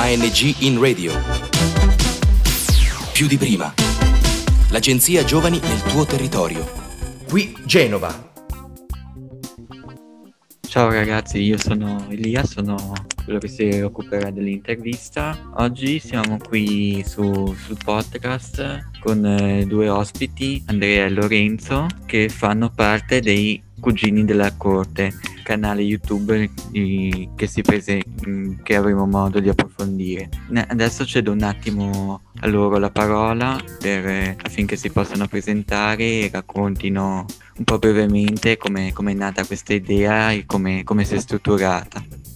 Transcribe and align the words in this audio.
ANG 0.00 0.54
in 0.60 0.80
radio. 0.80 1.12
Più 3.12 3.26
di 3.26 3.36
prima. 3.36 3.74
L'agenzia 4.70 5.24
Giovani 5.24 5.58
nel 5.58 5.82
tuo 5.82 6.06
territorio. 6.06 6.64
Qui 7.28 7.52
Genova. 7.64 8.30
Ciao 10.60 10.88
ragazzi, 10.92 11.42
io 11.42 11.58
sono 11.58 12.06
Elia, 12.10 12.44
sono 12.44 12.76
quello 13.24 13.40
che 13.40 13.48
si 13.48 13.80
occuperà 13.80 14.30
dell'intervista. 14.30 15.36
Oggi 15.56 15.98
siamo 15.98 16.38
qui 16.38 17.02
su, 17.04 17.52
sul 17.54 17.78
podcast 17.84 19.00
con 19.00 19.26
eh, 19.26 19.66
due 19.66 19.88
ospiti, 19.88 20.62
Andrea 20.66 21.06
e 21.06 21.10
Lorenzo, 21.10 21.88
che 22.06 22.28
fanno 22.28 22.70
parte 22.70 23.20
dei 23.20 23.60
Cugini 23.80 24.24
della 24.24 24.52
Corte, 24.56 25.12
canale 25.42 25.82
YouTube 25.82 26.50
di, 26.70 27.28
che, 27.34 27.46
si 27.46 27.62
prese, 27.62 28.02
mm, 28.26 28.60
che 28.62 28.76
avremo 28.76 29.06
modo 29.06 29.40
di 29.40 29.48
approfondire. 29.48 30.28
Adesso 30.52 31.06
cedo 31.06 31.32
un 31.32 31.42
attimo 31.42 32.20
a 32.40 32.46
loro 32.46 32.78
la 32.78 32.90
parola 32.90 33.58
per, 33.78 34.36
affinché 34.42 34.76
si 34.76 34.90
possano 34.90 35.26
presentare 35.26 36.04
e 36.04 36.30
raccontino 36.32 37.24
un 37.56 37.64
po' 37.64 37.78
brevemente 37.78 38.56
come 38.56 38.92
è 38.92 39.14
nata 39.14 39.44
questa 39.44 39.74
idea 39.74 40.30
e 40.32 40.44
come 40.44 40.84
si 41.04 41.14
è 41.14 41.18
strutturata. 41.18 42.27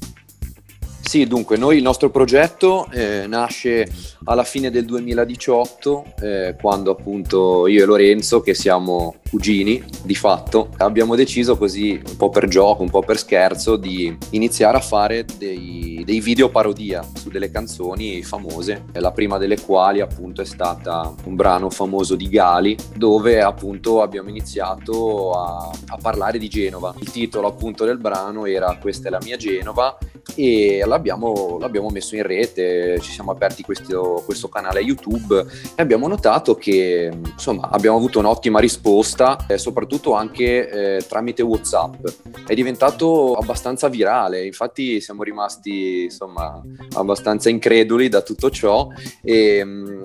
Sì, 1.04 1.26
dunque, 1.26 1.58
noi 1.58 1.76
il 1.76 1.82
nostro 1.82 2.10
progetto 2.10 2.88
eh, 2.90 3.26
nasce 3.26 3.86
alla 4.24 4.44
fine 4.44 4.70
del 4.70 4.84
2018, 4.86 6.04
eh, 6.20 6.56
quando 6.58 6.92
appunto 6.92 7.66
io 7.66 7.82
e 7.82 7.86
Lorenzo, 7.86 8.40
che 8.40 8.54
siamo 8.54 9.16
cugini 9.28 9.82
di 10.04 10.14
fatto, 10.14 10.68
abbiamo 10.78 11.14
deciso 11.14 11.58
così, 11.58 12.00
un 12.02 12.16
po' 12.16 12.30
per 12.30 12.46
gioco, 12.46 12.82
un 12.82 12.88
po' 12.88 13.00
per 13.00 13.18
scherzo, 13.18 13.76
di 13.76 14.16
iniziare 14.30 14.76
a 14.76 14.80
fare 14.80 15.26
dei, 15.36 16.02
dei 16.06 16.20
video 16.20 16.48
parodia 16.48 17.04
su 17.14 17.28
delle 17.28 17.50
canzoni 17.50 18.22
famose, 18.22 18.84
la 18.92 19.10
prima 19.10 19.38
delle 19.38 19.60
quali 19.60 20.00
appunto 20.00 20.40
è 20.40 20.46
stata 20.46 21.12
un 21.24 21.34
brano 21.34 21.68
famoso 21.68 22.14
di 22.14 22.28
Gali, 22.28 22.76
dove 22.96 23.42
appunto 23.42 24.02
abbiamo 24.02 24.28
iniziato 24.28 25.32
a, 25.32 25.70
a 25.88 25.98
parlare 26.00 26.38
di 26.38 26.48
Genova. 26.48 26.94
Il 27.00 27.10
titolo 27.10 27.48
appunto 27.48 27.84
del 27.84 27.98
brano 27.98 28.46
era 28.46 28.78
Questa 28.80 29.08
è 29.08 29.10
la 29.10 29.20
mia 29.22 29.36
Genova 29.36 29.98
e 30.34 30.82
l'abbiamo, 31.02 31.58
l'abbiamo 31.58 31.88
messo 31.88 32.14
in 32.14 32.22
rete, 32.22 33.00
ci 33.00 33.10
siamo 33.10 33.32
aperti 33.32 33.64
questo, 33.64 34.22
questo, 34.24 34.48
canale 34.48 34.80
YouTube 34.80 35.44
e 35.74 35.82
abbiamo 35.82 36.06
notato 36.06 36.54
che 36.54 37.10
insomma 37.24 37.70
abbiamo 37.70 37.96
avuto 37.96 38.20
un'ottima 38.20 38.60
risposta, 38.60 39.46
eh, 39.48 39.58
soprattutto 39.58 40.14
anche 40.14 40.68
eh, 40.98 41.04
tramite 41.06 41.42
WhatsApp. 41.42 42.06
È 42.46 42.54
diventato 42.54 43.34
abbastanza 43.34 43.88
virale, 43.88 44.46
infatti 44.46 45.00
siamo 45.00 45.24
rimasti 45.24 46.04
insomma 46.04 46.62
abbastanza 46.94 47.48
increduli 47.48 48.08
da 48.08 48.20
tutto 48.20 48.50
ciò 48.50 48.88
e, 49.22 49.64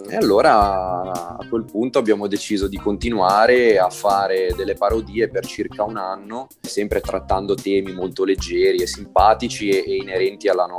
e 0.09 0.15
allora 0.15 1.37
a 1.37 1.45
quel 1.47 1.65
punto 1.65 1.99
abbiamo 1.99 2.27
deciso 2.27 2.67
di 2.67 2.77
continuare 2.77 3.77
a 3.77 3.89
fare 3.89 4.53
delle 4.55 4.73
parodie 4.73 5.29
per 5.29 5.45
circa 5.45 5.83
un 5.83 5.97
anno, 5.97 6.47
sempre 6.61 7.01
trattando 7.01 7.53
temi 7.53 7.93
molto 7.93 8.23
leggeri 8.23 8.77
e 8.77 8.87
simpatici 8.87 9.69
e, 9.69 9.83
e 9.85 9.95
inerenti 9.97 10.47
alla 10.47 10.65
nostra 10.65 10.76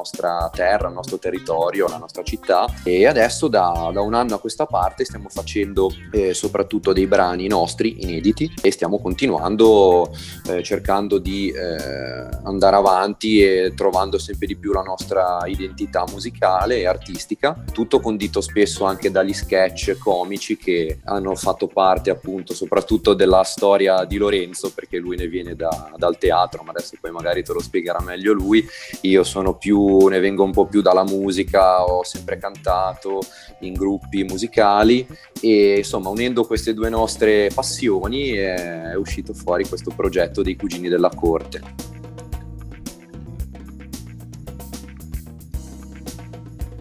terra, 0.52 0.88
al 0.88 0.94
nostro 0.94 1.18
territorio, 1.18 1.86
alla 1.86 1.98
nostra 1.98 2.22
città. 2.22 2.66
E 2.84 3.06
adesso 3.06 3.48
da, 3.48 3.90
da 3.92 4.00
un 4.00 4.14
anno 4.14 4.34
a 4.34 4.40
questa 4.40 4.66
parte 4.66 5.04
stiamo 5.04 5.28
facendo 5.28 5.90
eh, 6.12 6.34
soprattutto 6.34 6.92
dei 6.92 7.06
brani 7.06 7.46
nostri 7.46 8.02
inediti 8.02 8.52
e 8.60 8.70
stiamo 8.70 9.00
continuando 9.00 10.10
eh, 10.48 10.62
cercando 10.62 11.18
di 11.18 11.50
eh, 11.50 12.28
andare 12.44 12.76
avanti 12.76 13.42
e 13.42 13.72
trovando 13.74 14.18
sempre 14.18 14.46
di 14.46 14.56
più 14.56 14.72
la 14.72 14.82
nostra 14.82 15.40
identità 15.46 16.04
musicale 16.10 16.78
e 16.78 16.86
artistica, 16.86 17.64
tutto 17.72 18.00
condito 18.00 18.40
spesso 18.40 18.84
anche 18.84 19.10
dagli 19.10 19.32
sketch 19.32 19.96
comici 19.98 20.56
che 20.56 21.00
hanno 21.04 21.34
fatto 21.34 21.66
parte 21.66 22.10
appunto 22.10 22.54
soprattutto 22.54 23.14
della 23.14 23.42
storia 23.42 24.04
di 24.04 24.16
Lorenzo 24.16 24.72
perché 24.74 24.98
lui 24.98 25.16
ne 25.16 25.28
viene 25.28 25.54
da, 25.54 25.92
dal 25.96 26.18
teatro 26.18 26.62
ma 26.62 26.70
adesso 26.70 26.96
poi 27.00 27.10
magari 27.10 27.42
te 27.42 27.52
lo 27.52 27.60
spiegherà 27.60 28.00
meglio 28.00 28.32
lui. 28.32 28.66
Io 29.02 29.24
sono 29.24 29.54
più, 29.54 29.87
ne 30.08 30.20
vengo 30.20 30.44
un 30.44 30.52
po' 30.52 30.66
più 30.66 30.82
dalla 30.82 31.04
musica, 31.04 31.84
ho 31.84 32.04
sempre 32.04 32.38
cantato 32.38 33.20
in 33.60 33.72
gruppi 33.72 34.24
musicali 34.24 35.06
e 35.40 35.78
insomma 35.78 36.10
unendo 36.10 36.44
queste 36.44 36.74
due 36.74 36.88
nostre 36.88 37.50
passioni 37.54 38.30
è 38.32 38.94
uscito 38.94 39.32
fuori 39.32 39.66
questo 39.66 39.92
progetto 39.94 40.42
dei 40.42 40.56
Cugini 40.56 40.88
della 40.88 41.10
Corte. 41.14 41.60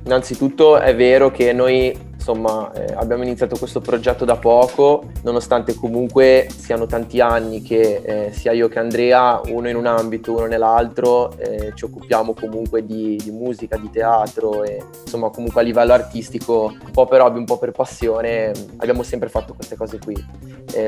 Innanzitutto 0.03 0.77
è 0.77 0.95
vero 0.95 1.31
che 1.31 1.51
noi 1.51 2.06
insomma 2.27 2.69
eh, 2.73 2.93
abbiamo 2.93 3.23
iniziato 3.23 3.57
questo 3.57 3.79
progetto 3.79 4.25
da 4.25 4.35
poco, 4.35 5.05
nonostante 5.23 5.75
comunque 5.75 6.47
siano 6.53 6.85
tanti 6.85 7.21
anni 7.21 7.61
che 7.61 8.01
eh, 8.03 8.31
sia 8.33 8.51
io 8.51 8.67
che 8.67 8.79
Andrea, 8.79 9.39
uno 9.45 9.69
in 9.69 9.77
un 9.77 9.85
ambito, 9.85 10.33
uno 10.33 10.45
nell'altro, 10.45 11.31
eh, 11.37 11.71
ci 11.73 11.85
occupiamo 11.85 12.33
comunque 12.33 12.85
di, 12.85 13.15
di, 13.15 13.31
musica, 13.31 13.77
di 13.77 13.89
teatro 13.89 14.63
e 14.63 14.83
insomma 15.03 15.29
comunque 15.29 15.61
a 15.61 15.63
livello 15.63 15.93
artistico, 15.93 16.75
un 16.83 16.91
po' 16.91 17.05
per 17.05 17.21
hobby, 17.21 17.37
un 17.37 17.45
po' 17.45 17.57
per 17.57 17.71
passione, 17.71 18.51
abbiamo 18.77 19.03
sempre 19.03 19.29
fatto 19.29 19.53
queste 19.53 19.77
cose 19.77 19.97
qui. 19.97 20.15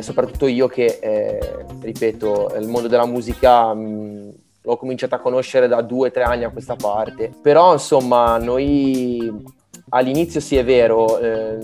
soprattutto 0.02 0.46
io 0.46 0.68
che, 0.68 1.00
eh, 1.02 1.66
ripeto, 1.82 2.54
il 2.60 2.68
mondo 2.68 2.90
della 2.90 3.06
musica... 3.06 3.74
Mh, 3.74 4.34
l'ho 4.62 4.76
cominciato 4.76 5.16
a 5.16 5.20
conoscere 5.20 5.68
da 5.68 5.82
due 5.82 6.10
o 6.10 6.12
tre 6.12 6.22
anni 6.22 6.44
a 6.44 6.52
questa 6.52 6.76
parte. 6.76 7.32
Però 7.42 7.72
insomma, 7.74 8.38
noi 8.38 9.58
all'inizio 9.90 10.40
sì 10.40 10.58
è 10.58 10.64
vero, 10.64 11.20
eh, 11.20 11.58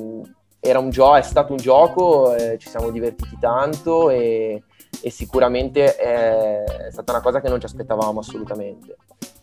un 0.73 0.89
gioco, 0.89 1.15
è 1.15 1.21
stato 1.21 1.51
un 1.51 1.57
gioco, 1.57 2.35
eh, 2.35 2.57
ci 2.57 2.69
siamo 2.69 2.89
divertiti 2.89 3.37
tanto 3.39 4.09
e, 4.09 4.63
e 5.01 5.09
sicuramente 5.09 5.95
è, 5.95 6.63
è, 6.63 6.91
stata 6.91 7.11
una 7.11 7.21
cosa 7.21 7.39
che 7.39 7.49
non 7.49 7.59
ci 7.59 7.65
aspettavamo 7.65 8.19
assolutamente. 8.19 8.97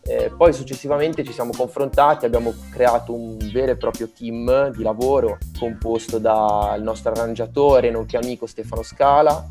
Eh, 0.05 0.33
poi 0.37 0.53
successivamente 0.53 1.23
ci 1.23 1.33
siamo 1.33 1.53
confrontati, 1.57 2.27
abbiamo 2.27 2.53
creato 2.73 3.15
un 3.15 3.37
vero 3.53 3.71
e 3.71 3.77
proprio 3.77 4.11
team 4.11 4.71
di 4.71 4.83
lavoro 4.83 5.39
composto 5.57 6.19
dal 6.19 6.83
nostro 6.83 7.13
arrangiatore, 7.13 7.91
nonché 7.91 8.17
amico 8.17 8.47
Stefano 8.47 8.83
Scala, 8.83 9.47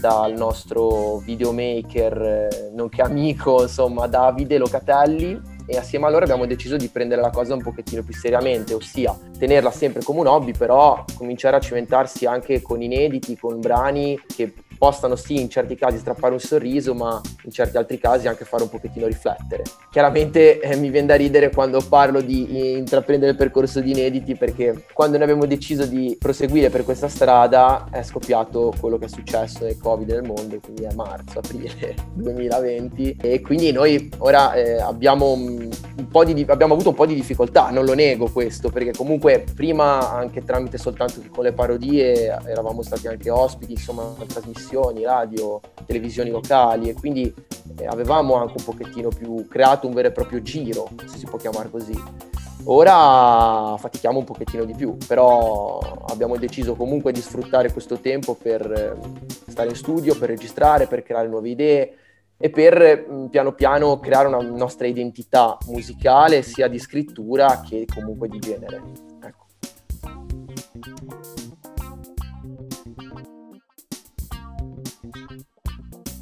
dal 0.00 0.32
nostro 0.32 1.18
videomaker, 1.18 2.22
eh, 2.22 2.70
nonché 2.74 3.02
amico, 3.02 3.62
insomma, 3.62 4.08
Davide 4.08 4.58
Locatelli 4.58 5.51
e 5.66 5.76
assieme 5.76 6.06
a 6.06 6.10
loro 6.10 6.24
abbiamo 6.24 6.46
deciso 6.46 6.76
di 6.76 6.88
prendere 6.88 7.20
la 7.20 7.30
cosa 7.30 7.54
un 7.54 7.62
pochettino 7.62 8.02
più 8.02 8.14
seriamente, 8.14 8.74
ossia 8.74 9.16
tenerla 9.38 9.70
sempre 9.70 10.02
come 10.02 10.20
un 10.20 10.26
hobby, 10.26 10.52
però 10.52 11.04
cominciare 11.16 11.56
a 11.56 11.60
cimentarsi 11.60 12.26
anche 12.26 12.62
con 12.62 12.82
inediti, 12.82 13.36
con 13.36 13.60
brani 13.60 14.20
che 14.26 14.52
possano 14.82 15.14
sì 15.14 15.40
in 15.40 15.48
certi 15.48 15.76
casi 15.76 15.98
strappare 15.98 16.32
un 16.32 16.40
sorriso, 16.40 16.92
ma 16.92 17.20
in 17.44 17.52
certi 17.52 17.76
altri 17.76 17.98
casi 17.98 18.26
anche 18.26 18.44
fare 18.44 18.64
un 18.64 18.68
pochettino 18.68 19.06
riflettere. 19.06 19.62
Chiaramente 19.92 20.58
eh, 20.58 20.74
mi 20.74 20.90
viene 20.90 21.06
da 21.06 21.14
ridere 21.14 21.50
quando 21.50 21.80
parlo 21.88 22.20
di 22.20 22.78
intraprendere 22.78 23.30
il 23.30 23.36
percorso 23.36 23.78
di 23.78 23.92
inediti 23.92 24.34
perché 24.34 24.86
quando 24.92 25.18
noi 25.18 25.26
abbiamo 25.26 25.46
deciso 25.46 25.86
di 25.86 26.16
proseguire 26.18 26.68
per 26.68 26.82
questa 26.82 27.06
strada 27.06 27.86
è 27.92 28.02
scoppiato 28.02 28.74
quello 28.80 28.98
che 28.98 29.04
è 29.04 29.08
successo 29.08 29.62
nel 29.62 29.78
Covid 29.78 30.10
nel 30.10 30.24
mondo, 30.24 30.58
quindi 30.58 30.82
è 30.82 30.92
marzo, 30.94 31.38
aprile 31.38 31.94
2020 32.14 33.18
e 33.20 33.40
quindi 33.40 33.70
noi 33.70 34.10
ora 34.18 34.52
eh, 34.54 34.80
abbiamo, 34.80 35.36
un 35.56 36.08
po 36.08 36.24
di, 36.24 36.44
abbiamo 36.48 36.74
avuto 36.74 36.90
un 36.90 36.94
po' 36.94 37.06
di 37.06 37.14
difficoltà, 37.14 37.70
non 37.70 37.84
lo 37.84 37.94
nego 37.94 38.30
questo, 38.30 38.70
perché 38.70 38.92
comunque 38.92 39.44
prima 39.54 40.10
anche 40.10 40.44
tramite 40.44 40.78
soltanto 40.78 41.20
con 41.30 41.44
le 41.44 41.52
parodie 41.52 42.26
eravamo 42.46 42.82
stati 42.82 43.08
anche 43.08 43.30
ospiti, 43.30 43.72
insomma, 43.72 44.14
trasmissioni 44.26 45.04
radio, 45.04 45.60
televisioni 45.86 46.30
locali 46.30 46.88
e 46.88 46.94
quindi 46.94 47.32
eh, 47.76 47.86
avevamo 47.86 48.34
anche 48.34 48.54
un 48.56 48.64
pochettino 48.64 49.08
più 49.08 49.46
creato 49.48 49.86
un 49.86 49.94
vero 49.94 50.08
e 50.08 50.12
proprio 50.12 50.42
giro, 50.42 50.88
se 51.06 51.18
si 51.18 51.26
può 51.26 51.38
chiamare 51.38 51.70
così. 51.70 52.30
Ora 52.64 53.74
fatichiamo 53.76 54.18
un 54.18 54.24
pochettino 54.24 54.64
di 54.64 54.74
più, 54.74 54.96
però 55.06 55.80
abbiamo 56.08 56.36
deciso 56.36 56.74
comunque 56.74 57.10
di 57.10 57.20
sfruttare 57.20 57.72
questo 57.72 57.98
tempo 57.98 58.36
per 58.40 58.70
eh, 58.70 58.94
stare 59.48 59.70
in 59.70 59.74
studio, 59.74 60.16
per 60.16 60.28
registrare, 60.28 60.86
per 60.86 61.02
creare 61.02 61.26
nuove 61.26 61.48
idee 61.48 61.96
e 62.44 62.50
per 62.50 63.28
piano 63.30 63.52
piano 63.52 64.00
creare 64.00 64.26
una 64.26 64.42
nostra 64.42 64.88
identità 64.88 65.56
musicale 65.66 66.42
sia 66.42 66.66
di 66.66 66.80
scrittura 66.80 67.60
che 67.60 67.86
comunque 67.86 68.26
di 68.28 68.40
genere. 68.40 68.82
Ecco. 69.22 69.46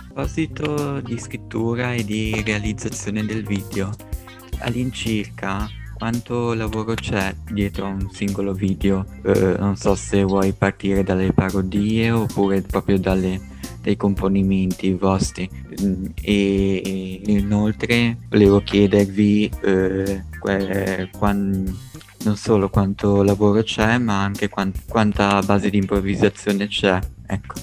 proposito 0.08 1.00
di 1.00 1.18
scrittura 1.18 1.94
e 1.94 2.04
di 2.04 2.42
realizzazione 2.44 3.24
del 3.24 3.42
video, 3.42 3.90
all'incirca 4.58 5.66
quanto 5.96 6.52
lavoro 6.52 6.92
c'è 6.92 7.34
dietro 7.50 7.86
a 7.86 7.88
un 7.88 8.10
singolo 8.10 8.52
video? 8.52 9.06
Eh, 9.24 9.56
non 9.58 9.76
so 9.76 9.94
se 9.94 10.22
vuoi 10.22 10.52
partire 10.52 11.02
dalle 11.02 11.32
parodie 11.32 12.10
oppure 12.10 12.60
proprio 12.60 12.98
dalle, 12.98 13.40
dei 13.80 13.96
componimenti 13.96 14.92
vostri. 14.92 15.48
Mm, 15.82 16.04
e 16.22 17.22
inoltre 17.26 18.16
volevo 18.28 18.60
chiedervi 18.60 19.50
eh, 19.62 20.24
que- 20.40 21.10
quan- 21.16 21.78
non 22.22 22.36
solo 22.36 22.68
quanto 22.68 23.22
lavoro 23.22 23.62
c'è 23.62 23.96
ma 23.96 24.22
anche 24.22 24.48
quant- 24.50 24.78
quanta 24.86 25.40
base 25.40 25.70
di 25.70 25.78
improvvisazione 25.78 26.66
c'è 26.68 26.98
ecco. 27.26 27.54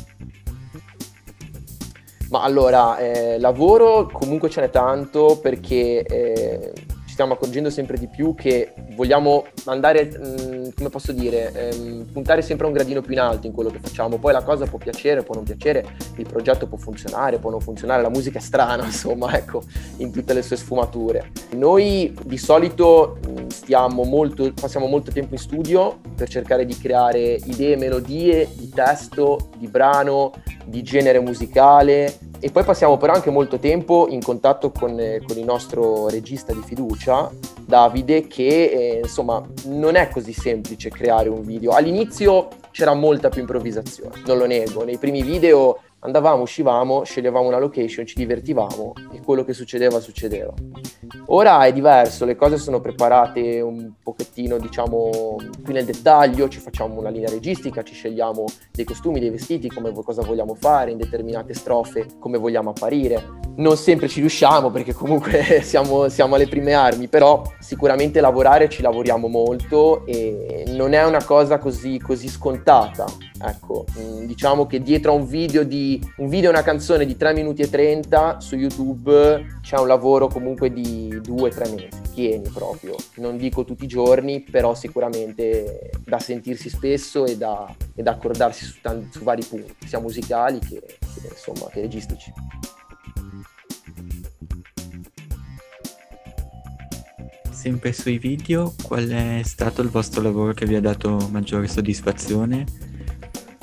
Ma 2.29 2.41
allora, 2.43 2.97
eh, 2.97 3.39
lavoro 3.39 4.09
comunque 4.11 4.49
ce 4.49 4.61
n'è 4.61 4.69
tanto 4.69 5.39
perché 5.41 6.03
eh, 6.03 6.73
stiamo 7.17 7.33
accorgendo 7.33 7.71
sempre 7.71 7.97
di 7.97 8.07
più 8.07 8.35
che 8.35 8.73
vogliamo 8.93 9.47
andare, 9.65 10.05
mh, 10.05 10.27
mm, 10.27 10.67
come 10.75 10.89
posso 10.89 11.11
dire, 11.11 11.51
ehm, 11.51 12.05
puntare 12.13 12.43
sempre 12.43 12.67
un 12.67 12.73
gradino 12.73 13.01
più 13.01 13.13
in 13.13 13.19
alto 13.19 13.47
in 13.47 13.53
quello 13.53 13.71
che 13.71 13.79
facciamo. 13.81 14.19
Poi 14.19 14.33
la 14.33 14.43
cosa 14.43 14.67
può 14.67 14.77
piacere, 14.77 15.23
può 15.23 15.33
non 15.33 15.43
piacere, 15.43 15.83
il 16.17 16.27
progetto 16.29 16.67
può 16.67 16.77
funzionare, 16.77 17.39
può 17.39 17.49
non 17.49 17.59
funzionare, 17.59 18.03
la 18.03 18.11
musica 18.11 18.37
è 18.37 18.41
strana, 18.41 18.85
insomma, 18.85 19.35
ecco, 19.35 19.63
in 19.97 20.11
tutte 20.11 20.35
le 20.35 20.43
sue 20.43 20.57
sfumature. 20.57 21.31
Noi 21.55 22.15
di 22.23 22.37
solito 22.37 23.17
mm, 23.27 23.47
stiamo 23.47 24.03
molto, 24.03 24.53
passiamo 24.53 24.85
molto 24.85 25.09
tempo 25.11 25.33
in 25.33 25.39
studio 25.39 25.99
per 26.15 26.29
cercare 26.29 26.65
di 26.65 26.77
creare 26.77 27.39
idee, 27.45 27.77
melodie, 27.77 28.47
di 28.53 28.69
testo, 28.69 29.49
di 29.57 29.65
brano, 29.65 30.33
di 30.65 30.83
genere 30.83 31.19
musicale 31.19 32.15
e 32.39 32.51
poi 32.51 32.63
passiamo 32.63 32.97
però 32.97 33.13
anche 33.13 33.29
molto 33.29 33.57
tempo 33.57 34.07
in 34.09 34.21
contatto 34.21 34.71
con, 34.71 34.99
eh, 34.99 35.21
con 35.25 35.37
il 35.37 35.43
nostro 35.43 36.07
regista 36.09 36.53
di 36.53 36.61
fiducia, 36.63 37.31
Davide, 37.65 38.27
che 38.27 38.65
eh, 38.65 38.99
insomma 39.03 39.43
non 39.65 39.95
è 39.95 40.09
così 40.09 40.33
semplice 40.33 40.89
creare 40.89 41.29
un 41.29 41.41
video. 41.43 41.71
All'inizio 41.71 42.47
c'era 42.71 42.93
molta 42.93 43.29
più 43.29 43.41
improvvisazione, 43.41 44.21
non 44.25 44.37
lo 44.37 44.45
nego, 44.45 44.83
nei 44.83 44.97
primi 44.97 45.23
video 45.23 45.79
andavamo, 45.99 46.43
uscivamo, 46.43 47.03
sceglievamo 47.03 47.47
una 47.47 47.59
location, 47.59 48.05
ci 48.05 48.15
divertivamo 48.15 48.93
e 49.11 49.21
quello 49.21 49.43
che 49.43 49.53
succedeva 49.53 49.99
succedeva. 49.99 50.53
Ora 51.27 51.65
è 51.65 51.73
diverso, 51.73 52.25
le 52.25 52.35
cose 52.35 52.57
sono 52.57 52.79
preparate 52.79 53.59
un 53.61 53.91
pochettino, 54.01 54.57
diciamo, 54.57 55.35
più 55.63 55.73
nel 55.73 55.85
dettaglio, 55.85 56.47
ci 56.47 56.59
facciamo 56.59 56.97
una 56.99 57.09
linea 57.09 57.29
registica, 57.29 57.83
ci 57.83 57.93
scegliamo 57.93 58.45
dei 58.71 58.85
costumi, 58.85 59.19
dei 59.19 59.29
vestiti, 59.29 59.69
come 59.69 59.91
cosa 59.91 60.21
vogliamo 60.21 60.55
fare, 60.55 60.91
in 60.91 60.97
determinate 60.97 61.53
strofe, 61.53 62.07
come 62.19 62.37
vogliamo 62.37 62.69
apparire. 62.69 63.35
Non 63.57 63.75
sempre 63.75 64.07
ci 64.07 64.19
riusciamo 64.19 64.69
perché 64.69 64.93
comunque 64.93 65.61
siamo, 65.63 66.07
siamo 66.09 66.35
alle 66.35 66.47
prime 66.47 66.73
armi, 66.73 67.07
però 67.07 67.41
sicuramente 67.59 68.21
lavorare 68.21 68.69
ci 68.69 68.81
lavoriamo 68.81 69.27
molto 69.27 70.05
e 70.05 70.63
non 70.67 70.93
è 70.93 71.03
una 71.03 71.23
cosa 71.23 71.57
così, 71.57 71.99
così 71.99 72.29
scontata. 72.29 73.05
Ecco, 73.39 73.85
mm, 73.97 74.25
diciamo 74.25 74.65
che 74.65 74.81
dietro 74.81 75.11
a 75.11 75.15
un 75.15 75.27
video 75.27 75.63
di 75.63 76.01
un 76.17 76.27
video 76.27 76.49
e 76.49 76.53
una 76.53 76.63
canzone 76.63 77.05
di 77.05 77.15
3 77.15 77.33
minuti 77.33 77.61
e 77.61 77.69
30 77.69 78.39
su 78.39 78.55
YouTube 78.55 79.59
c'è 79.61 79.77
un 79.77 79.87
lavoro 79.87 80.27
comunque 80.27 80.73
di 80.73 81.09
2-3 81.09 81.73
mesi, 81.75 81.89
pieni 82.13 82.49
proprio. 82.49 82.95
Non 83.15 83.37
dico 83.37 83.63
tutti 83.63 83.83
i 83.83 83.87
giorni, 83.87 84.41
però 84.41 84.73
sicuramente 84.73 85.91
da 86.03 86.19
sentirsi 86.19 86.69
spesso 86.69 87.25
e 87.25 87.37
da, 87.37 87.73
e 87.93 88.01
da 88.01 88.11
accordarsi 88.11 88.65
su, 88.65 88.81
tanti, 88.81 89.17
su, 89.17 89.23
vari 89.23 89.43
punti, 89.43 89.73
sia 89.85 89.99
musicali 89.99 90.59
che, 90.59 90.81
che, 90.81 91.27
insomma, 91.29 91.69
che 91.71 91.81
registici. 91.81 92.33
Sempre 97.51 97.91
sui 97.91 98.17
video, 98.17 98.73
qual 98.83 99.07
è 99.09 99.41
stato 99.43 99.81
il 99.81 99.89
vostro 99.89 100.21
lavoro 100.21 100.53
che 100.53 100.65
vi 100.65 100.75
ha 100.75 100.81
dato 100.81 101.27
maggiore 101.31 101.67
soddisfazione? 101.67 102.65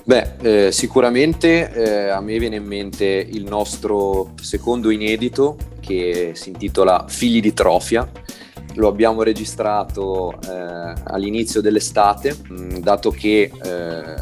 Beh, 0.06 0.66
eh, 0.66 0.70
sicuramente 0.70 1.72
eh, 1.72 2.08
a 2.10 2.20
me 2.20 2.38
viene 2.38 2.56
in 2.56 2.66
mente 2.66 3.06
il 3.06 3.44
nostro 3.44 4.34
secondo 4.38 4.90
inedito 4.90 5.56
che 5.80 6.32
si 6.34 6.50
intitola 6.50 7.06
Figli 7.08 7.40
di 7.40 7.54
Trofia. 7.54 8.06
Lo 8.74 8.88
abbiamo 8.88 9.22
registrato 9.22 10.38
eh, 10.42 10.92
all'inizio 11.04 11.62
dell'estate, 11.62 12.36
mh, 12.36 12.54
mm, 12.54 12.76
dato 12.80 13.10
che 13.12 13.50
eh, 13.50 14.14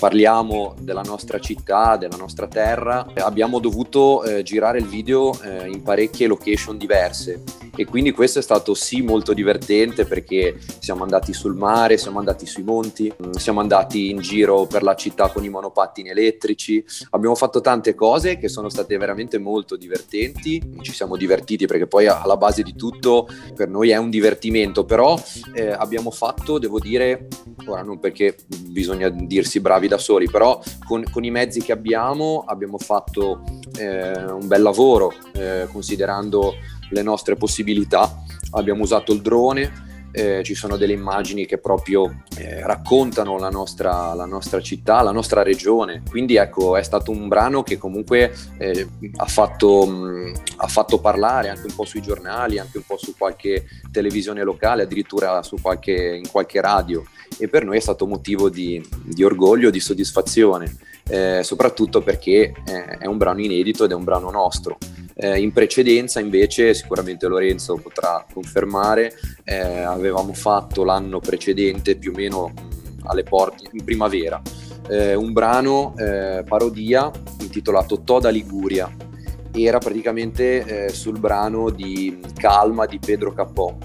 parliamo 0.00 0.74
della 0.80 1.02
nostra 1.02 1.38
città, 1.38 1.98
della 1.98 2.16
nostra 2.16 2.48
terra, 2.48 3.06
abbiamo 3.16 3.58
dovuto 3.58 4.24
eh, 4.24 4.42
girare 4.42 4.78
il 4.78 4.86
video 4.86 5.38
eh, 5.42 5.68
in 5.68 5.82
parecchie 5.82 6.26
location 6.26 6.78
diverse. 6.78 7.42
E 7.76 7.84
quindi 7.84 8.10
questo 8.10 8.38
è 8.38 8.42
stato 8.42 8.72
sì 8.72 9.02
molto 9.02 9.34
divertente 9.34 10.06
perché 10.06 10.58
siamo 10.78 11.02
andati 11.02 11.34
sul 11.34 11.54
mare, 11.54 11.98
siamo 11.98 12.18
andati 12.18 12.46
sui 12.46 12.62
monti, 12.62 13.12
mm, 13.12 13.32
siamo 13.32 13.60
andati 13.60 14.08
in 14.08 14.20
giro 14.20 14.64
per 14.64 14.82
la 14.82 14.94
città 14.94 15.28
con 15.28 15.44
i 15.44 15.50
monopattini 15.50 16.08
elettrici, 16.08 16.82
abbiamo 17.10 17.34
fatto 17.34 17.60
tante 17.60 17.94
cose 17.94 18.38
che 18.38 18.48
sono 18.48 18.70
state 18.70 18.96
veramente 18.96 19.38
molto 19.38 19.76
divertenti, 19.76 20.78
ci 20.80 20.92
siamo 20.92 21.16
divertiti 21.16 21.66
perché 21.66 21.86
poi 21.86 22.06
alla 22.06 22.38
base 22.38 22.62
di 22.62 22.74
tutto 22.74 23.28
per 23.54 23.68
noi 23.68 23.90
è 23.90 23.98
un 23.98 24.08
divertimento, 24.08 24.84
però 24.84 25.20
eh, 25.52 25.70
abbiamo 25.70 26.10
fatto, 26.10 26.58
devo 26.58 26.78
dire, 26.78 27.28
ora 27.66 27.82
non 27.82 28.00
perché 28.00 28.36
bisogna 28.46 29.10
dirsi 29.10 29.60
bravi 29.60 29.88
da 29.90 29.98
soli, 29.98 30.30
però 30.30 30.60
con, 30.86 31.04
con 31.10 31.24
i 31.24 31.30
mezzi 31.30 31.60
che 31.60 31.72
abbiamo 31.72 32.44
abbiamo 32.46 32.78
fatto 32.78 33.42
eh, 33.76 34.22
un 34.22 34.46
bel 34.46 34.62
lavoro 34.62 35.12
eh, 35.32 35.66
considerando 35.70 36.54
le 36.90 37.02
nostre 37.02 37.34
possibilità. 37.34 38.22
Abbiamo 38.52 38.82
usato 38.82 39.12
il 39.12 39.20
drone, 39.20 39.89
eh, 40.12 40.42
ci 40.42 40.54
sono 40.54 40.76
delle 40.76 40.92
immagini 40.92 41.46
che 41.46 41.58
proprio 41.58 42.22
eh, 42.36 42.66
raccontano 42.66 43.38
la 43.38 43.48
nostra, 43.48 44.14
la 44.14 44.24
nostra, 44.24 44.60
città, 44.60 45.02
la 45.02 45.12
nostra 45.12 45.42
regione. 45.42 46.02
Quindi 46.08 46.36
ecco, 46.36 46.76
è 46.76 46.82
stato 46.82 47.10
un 47.10 47.28
brano 47.28 47.62
che 47.62 47.78
comunque 47.78 48.34
eh, 48.58 48.88
ha, 49.16 49.26
fatto, 49.26 49.86
mh, 49.86 50.32
ha, 50.56 50.66
fatto, 50.66 50.98
parlare 50.98 51.48
anche 51.48 51.66
un 51.66 51.74
po' 51.74 51.84
sui 51.84 52.02
giornali, 52.02 52.58
anche 52.58 52.78
un 52.78 52.84
po' 52.86 52.96
su 52.96 53.14
qualche 53.16 53.66
televisione 53.90 54.42
locale, 54.42 54.82
addirittura 54.82 55.40
qualche, 55.60 56.20
in 56.22 56.28
qualche 56.30 56.60
radio. 56.60 57.04
E 57.38 57.48
per 57.48 57.64
noi 57.64 57.76
è 57.76 57.80
stato 57.80 58.06
motivo 58.06 58.48
di, 58.50 58.84
di 59.04 59.22
orgoglio, 59.22 59.70
di 59.70 59.80
soddisfazione, 59.80 60.76
eh, 61.08 61.40
soprattutto 61.42 62.02
perché 62.02 62.52
eh, 62.66 62.84
è 62.98 63.06
un 63.06 63.16
brano 63.16 63.40
inedito 63.40 63.84
ed 63.84 63.92
è 63.92 63.94
un 63.94 64.04
brano 64.04 64.30
nostro. 64.30 64.76
Eh, 65.22 65.38
in 65.38 65.52
precedenza 65.52 66.18
invece, 66.18 66.72
sicuramente 66.72 67.28
Lorenzo 67.28 67.74
potrà 67.76 68.24
confermare, 68.32 69.12
eh, 69.44 69.58
avevamo 69.58 70.32
fatto 70.32 70.82
l'anno 70.82 71.20
precedente 71.20 71.96
più 71.96 72.12
o 72.12 72.14
meno 72.16 72.50
alle 73.02 73.22
porte, 73.22 73.68
in 73.72 73.84
primavera, 73.84 74.40
eh, 74.88 75.14
un 75.14 75.32
brano 75.32 75.94
eh, 75.98 76.42
parodia 76.48 77.10
intitolato 77.40 78.00
Toda 78.00 78.30
Liguria. 78.30 78.90
Era 79.52 79.78
praticamente 79.78 80.86
eh, 80.86 80.88
sul 80.88 81.18
brano 81.18 81.68
di 81.68 82.18
Calma 82.34 82.86
di 82.86 82.98
Pedro 82.98 83.34
Capò, 83.34 83.76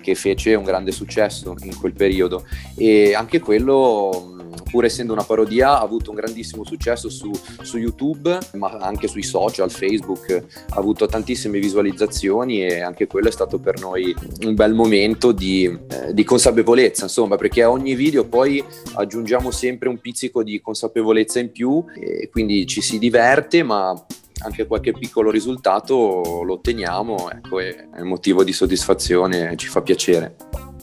che 0.00 0.14
fece 0.14 0.54
un 0.54 0.62
grande 0.62 0.92
successo 0.92 1.56
in 1.62 1.76
quel 1.76 1.94
periodo. 1.94 2.46
E 2.76 3.14
anche 3.14 3.40
quello 3.40 4.33
pur 4.74 4.84
essendo 4.86 5.12
una 5.12 5.22
parodia, 5.22 5.78
ha 5.78 5.80
avuto 5.80 6.10
un 6.10 6.16
grandissimo 6.16 6.64
successo 6.64 7.08
su, 7.08 7.30
su, 7.62 7.78
YouTube, 7.78 8.36
ma 8.54 8.70
anche 8.80 9.06
sui 9.06 9.22
social, 9.22 9.70
Facebook, 9.70 10.32
ha 10.70 10.76
avuto 10.76 11.06
tantissime 11.06 11.60
visualizzazioni 11.60 12.66
e 12.66 12.80
anche 12.80 13.06
quello 13.06 13.28
è 13.28 13.30
stato 13.30 13.60
per 13.60 13.78
noi 13.78 14.12
un 14.40 14.54
bel 14.56 14.74
momento 14.74 15.30
di, 15.30 15.64
eh, 15.64 16.12
di 16.12 16.24
consapevolezza, 16.24 17.04
insomma, 17.04 17.36
perché 17.36 17.62
a 17.62 17.70
ogni 17.70 17.94
video 17.94 18.24
poi 18.24 18.64
aggiungiamo 18.94 19.52
sempre 19.52 19.88
un 19.88 20.00
pizzico 20.00 20.42
di 20.42 20.60
consapevolezza 20.60 21.38
in 21.38 21.52
più 21.52 21.84
e 21.94 22.28
quindi 22.28 22.66
ci 22.66 22.80
si 22.80 22.98
diverte, 22.98 23.62
ma 23.62 23.94
anche 24.40 24.66
qualche 24.66 24.90
piccolo 24.90 25.30
risultato 25.30 26.42
lo 26.44 26.54
otteniamo, 26.54 27.30
ecco, 27.30 27.60
è 27.60 27.86
un 28.00 28.08
motivo 28.08 28.42
di 28.42 28.52
soddisfazione, 28.52 29.54
ci 29.54 29.68
fa 29.68 29.82
piacere. 29.82 30.73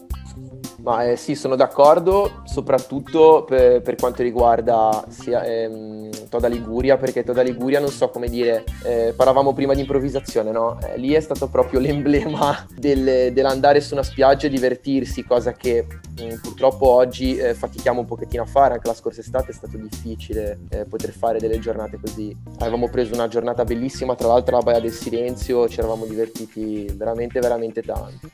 Ma 0.84 1.04
eh, 1.04 1.16
sì, 1.16 1.36
sono 1.36 1.56
d'accordo, 1.56 2.42
soprattutto 2.46 3.44
per, 3.48 3.82
per 3.82 3.96
quanto 3.96 4.24
riguarda 4.24 5.06
sia, 5.10 5.44
ehm, 5.44 6.28
Toda 6.28 6.48
Liguria, 6.48 6.98
perché 6.98 7.24
Toda 7.24 7.44
Liguria, 7.44 7.80
non 7.80 7.90
so 7.90 8.10
come 8.10 8.28
dire, 8.28 8.64
eh, 8.84 9.14
parlavamo 9.16 9.54
prima 9.54 9.76
di 9.76 9.82
improvvisazione, 9.82 10.52
no? 10.52 10.80
Eh, 10.82 10.98
lì 10.98 11.14
è 11.14 11.20
stato 11.20 11.48
proprio 11.50 11.80
l'emblema 11.82 12.66
del, 12.76 13.32
dell'andare 13.32 13.80
su 13.80 13.94
una 13.94 14.02
spiaggia 14.02 14.48
e 14.48 14.50
divertirsi, 14.50 15.24
cosa 15.24 15.54
che 15.54 15.86
mh, 15.86 16.24
mm, 16.24 16.36
purtroppo 16.42 16.88
oggi 16.88 17.38
eh, 17.38 17.54
fatichiamo 17.54 18.00
un 18.00 18.08
pochettino 18.08 18.42
a 18.42 18.48
fare, 18.48 18.74
anche 18.74 18.88
la 18.88 18.96
scorsa 18.96 19.22
estate 19.22 19.52
è 19.52 19.54
stato 19.54 19.78
difficile 19.78 20.62
eh, 20.70 20.86
poter 20.86 21.12
fare 21.12 21.38
delle 21.38 21.60
giornate 21.60 22.00
così. 22.02 22.36
Avevamo 22.58 22.90
preso 22.90 23.14
una 23.14 23.28
giornata 23.28 23.64
bellissima, 23.64 24.16
tra 24.16 24.30
l'altro 24.30 24.56
la 24.56 24.64
Baia 24.64 24.80
del 24.80 24.92
Silenzio, 24.92 25.70
ci 25.70 25.78
eravamo 25.78 26.06
divertiti 26.06 26.90
veramente, 26.96 27.40
veramente 27.40 27.84
tanto. 27.84 28.30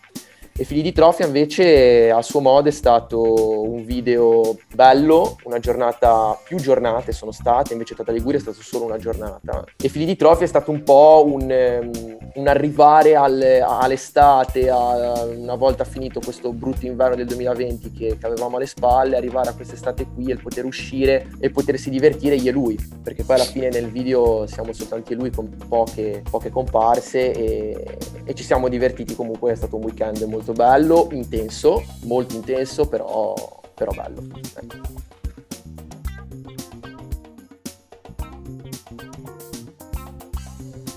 E 0.59 0.63
Figli 0.63 0.81
di 0.81 0.91
Trofia 0.91 1.27
invece 1.27 2.09
a 2.09 2.23
suo 2.23 2.39
modo 2.39 2.67
è 2.67 2.71
stato 2.71 3.61
un 3.61 3.85
video 3.85 4.57
bello, 4.73 5.37
una 5.43 5.59
giornata, 5.59 6.35
più 6.43 6.57
giornate 6.57 7.11
sono 7.11 7.31
state, 7.31 7.73
invece 7.73 7.93
Tata 7.93 8.11
Liguria 8.11 8.39
è 8.39 8.41
stato 8.41 8.63
solo 8.63 8.85
una 8.85 8.97
giornata. 8.97 9.63
E 9.79 9.87
Figli 9.87 10.07
di 10.07 10.15
Trofia 10.15 10.45
è 10.45 10.47
stato 10.47 10.71
un 10.71 10.81
po' 10.81 11.25
un, 11.27 11.51
ehm, 11.51 12.17
un 12.33 12.47
arrivare 12.47 13.15
al, 13.15 13.39
all'estate, 13.63 14.67
a, 14.67 15.25
una 15.25 15.53
volta 15.53 15.83
finito 15.83 16.19
questo 16.19 16.51
brutto 16.51 16.87
inverno 16.87 17.17
del 17.17 17.27
2020 17.27 17.91
che, 17.91 18.17
che 18.19 18.25
avevamo 18.25 18.55
alle 18.55 18.65
spalle, 18.65 19.15
arrivare 19.15 19.49
a 19.49 19.53
quest'estate 19.53 20.07
qui 20.11 20.31
e 20.31 20.37
poter 20.37 20.65
uscire 20.65 21.27
e 21.39 21.51
potersi 21.51 21.91
divertire 21.91 22.33
io 22.33 22.49
e 22.49 22.53
lui, 22.53 22.79
perché 23.03 23.23
poi 23.23 23.35
alla 23.35 23.45
fine 23.45 23.69
nel 23.69 23.91
video 23.91 24.47
siamo 24.47 24.73
soltanto 24.73 25.11
io 25.11 25.17
e 25.17 25.21
lui 25.21 25.29
con 25.29 25.55
poche, 25.69 26.23
poche 26.27 26.49
comparse 26.49 27.31
e, 27.31 27.97
e 28.27 28.35
ci 28.35 28.43
siamo 28.43 28.67
divertiti 28.67 29.15
comunque, 29.15 29.53
è 29.53 29.55
stato 29.55 29.77
un 29.77 29.83
weekend 29.83 30.21
molto 30.23 30.51
bello, 30.51 31.07
intenso, 31.11 31.81
molto 32.03 32.35
intenso, 32.35 32.87
però, 32.89 33.33
però 33.73 33.91
bello. 33.91 34.27
Ecco. 34.53 35.05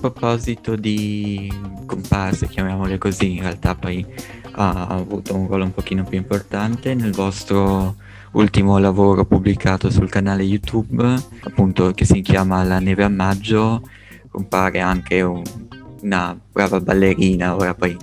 proposito 0.01 0.77
di 0.77 1.53
comparse, 1.85 2.49
chiamiamole 2.49 2.97
così, 2.97 3.37
in 3.37 3.43
realtà 3.43 3.75
poi 3.75 4.05
ha 4.53 4.87
avuto 4.87 5.37
un 5.37 5.47
ruolo 5.47 5.65
un 5.65 5.75
pochino 5.75 6.05
più 6.05 6.17
importante 6.17 6.95
nel 6.95 7.13
vostro 7.13 7.97
ultimo 8.33 8.79
lavoro 8.79 9.27
pubblicato 9.27 9.91
sul 9.91 10.09
canale 10.09 10.43
YouTube, 10.43 11.05
appunto 11.43 11.93
che 11.93 12.07
si 12.07 12.23
chiama 12.23 12.65
La 12.65 12.79
neve 12.79 13.05
a 13.05 13.09
maggio, 13.09 13.83
compare 14.31 14.81
anche 14.81 15.21
un, 15.21 15.43
una 16.02 16.38
brava 16.52 16.80
ballerina, 16.80 17.54
ora 17.54 17.75
poi 17.75 17.97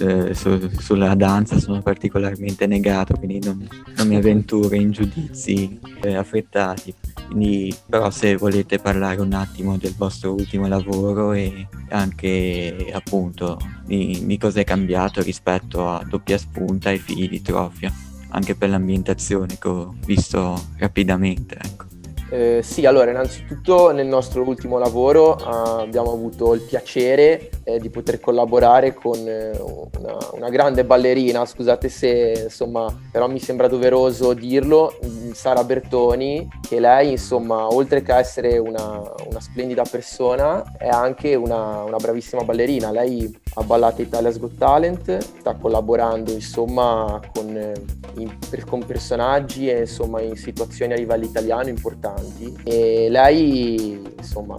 eh, 0.00 0.34
su, 0.34 0.70
sulla 0.78 1.14
danza 1.14 1.58
sono 1.58 1.82
particolarmente 1.82 2.66
negato, 2.66 3.14
quindi 3.14 3.40
non, 3.44 3.66
non 3.96 4.08
mi 4.08 4.16
avventuro 4.16 4.74
in 4.74 4.90
giudizi 4.90 5.78
eh, 6.02 6.14
affrettati. 6.14 6.94
Quindi, 7.26 7.74
però 7.88 8.10
se 8.10 8.36
volete 8.36 8.78
parlare 8.78 9.20
un 9.20 9.32
attimo 9.32 9.76
del 9.76 9.94
vostro 9.96 10.32
ultimo 10.32 10.66
lavoro 10.68 11.32
e 11.32 11.66
anche 11.90 12.90
appunto 12.92 13.58
di, 13.84 14.22
di 14.24 14.38
cosa 14.38 14.60
è 14.60 14.64
cambiato 14.64 15.22
rispetto 15.22 15.88
a 15.88 16.04
doppia 16.08 16.38
spunta 16.38 16.90
e 16.90 16.98
figli 16.98 17.28
di 17.28 17.40
trofia, 17.40 17.92
anche 18.30 18.54
per 18.54 18.68
l'ambientazione 18.68 19.58
che 19.58 19.68
ho 19.68 19.94
visto 20.04 20.60
rapidamente. 20.76 21.56
Ecco. 21.60 21.93
Eh, 22.34 22.62
sì, 22.64 22.84
allora 22.84 23.12
innanzitutto 23.12 23.92
nel 23.92 24.08
nostro 24.08 24.42
ultimo 24.42 24.76
lavoro 24.76 25.38
eh, 25.38 25.82
abbiamo 25.84 26.10
avuto 26.10 26.54
il 26.54 26.62
piacere 26.62 27.48
eh, 27.62 27.78
di 27.78 27.90
poter 27.90 28.18
collaborare 28.18 28.92
con 28.92 29.16
eh, 29.18 29.56
una, 29.56 30.16
una, 30.32 30.48
grande 30.48 30.84
ballerina, 30.84 31.46
scusate 31.46 31.88
se 31.88 32.42
insomma, 32.46 32.92
però 33.12 33.28
mi 33.28 33.38
sembra 33.38 33.68
doveroso 33.68 34.32
dirlo, 34.32 34.98
mm, 35.06 35.30
Sara 35.30 35.62
Bertoni, 35.62 36.48
che 36.60 36.80
lei 36.80 37.12
insomma, 37.12 37.72
oltre 37.72 38.02
che 38.02 38.12
essere 38.12 38.58
una, 38.58 39.00
una 39.30 39.40
splendida 39.40 39.84
persona, 39.88 40.76
è 40.76 40.88
anche 40.88 41.36
una, 41.36 41.84
una, 41.84 41.98
bravissima 41.98 42.42
ballerina. 42.42 42.90
Lei 42.90 43.32
ha 43.54 43.62
ballato 43.62 44.02
Italia's 44.02 44.40
Got 44.40 44.58
Talent, 44.58 45.18
sta 45.38 45.54
collaborando 45.54 46.32
insomma 46.32 47.20
con, 47.32 47.56
eh, 47.56 47.74
in, 48.16 48.36
con 48.66 48.84
personaggi 48.84 49.68
e 49.68 49.82
insomma 49.82 50.20
in 50.20 50.36
situazioni 50.36 50.94
a 50.94 50.96
livello 50.96 51.24
italiano 51.24 51.68
importanti 51.68 52.22
importanti 52.24 52.56
e 52.64 53.08
lei 53.10 54.00
insomma 54.16 54.56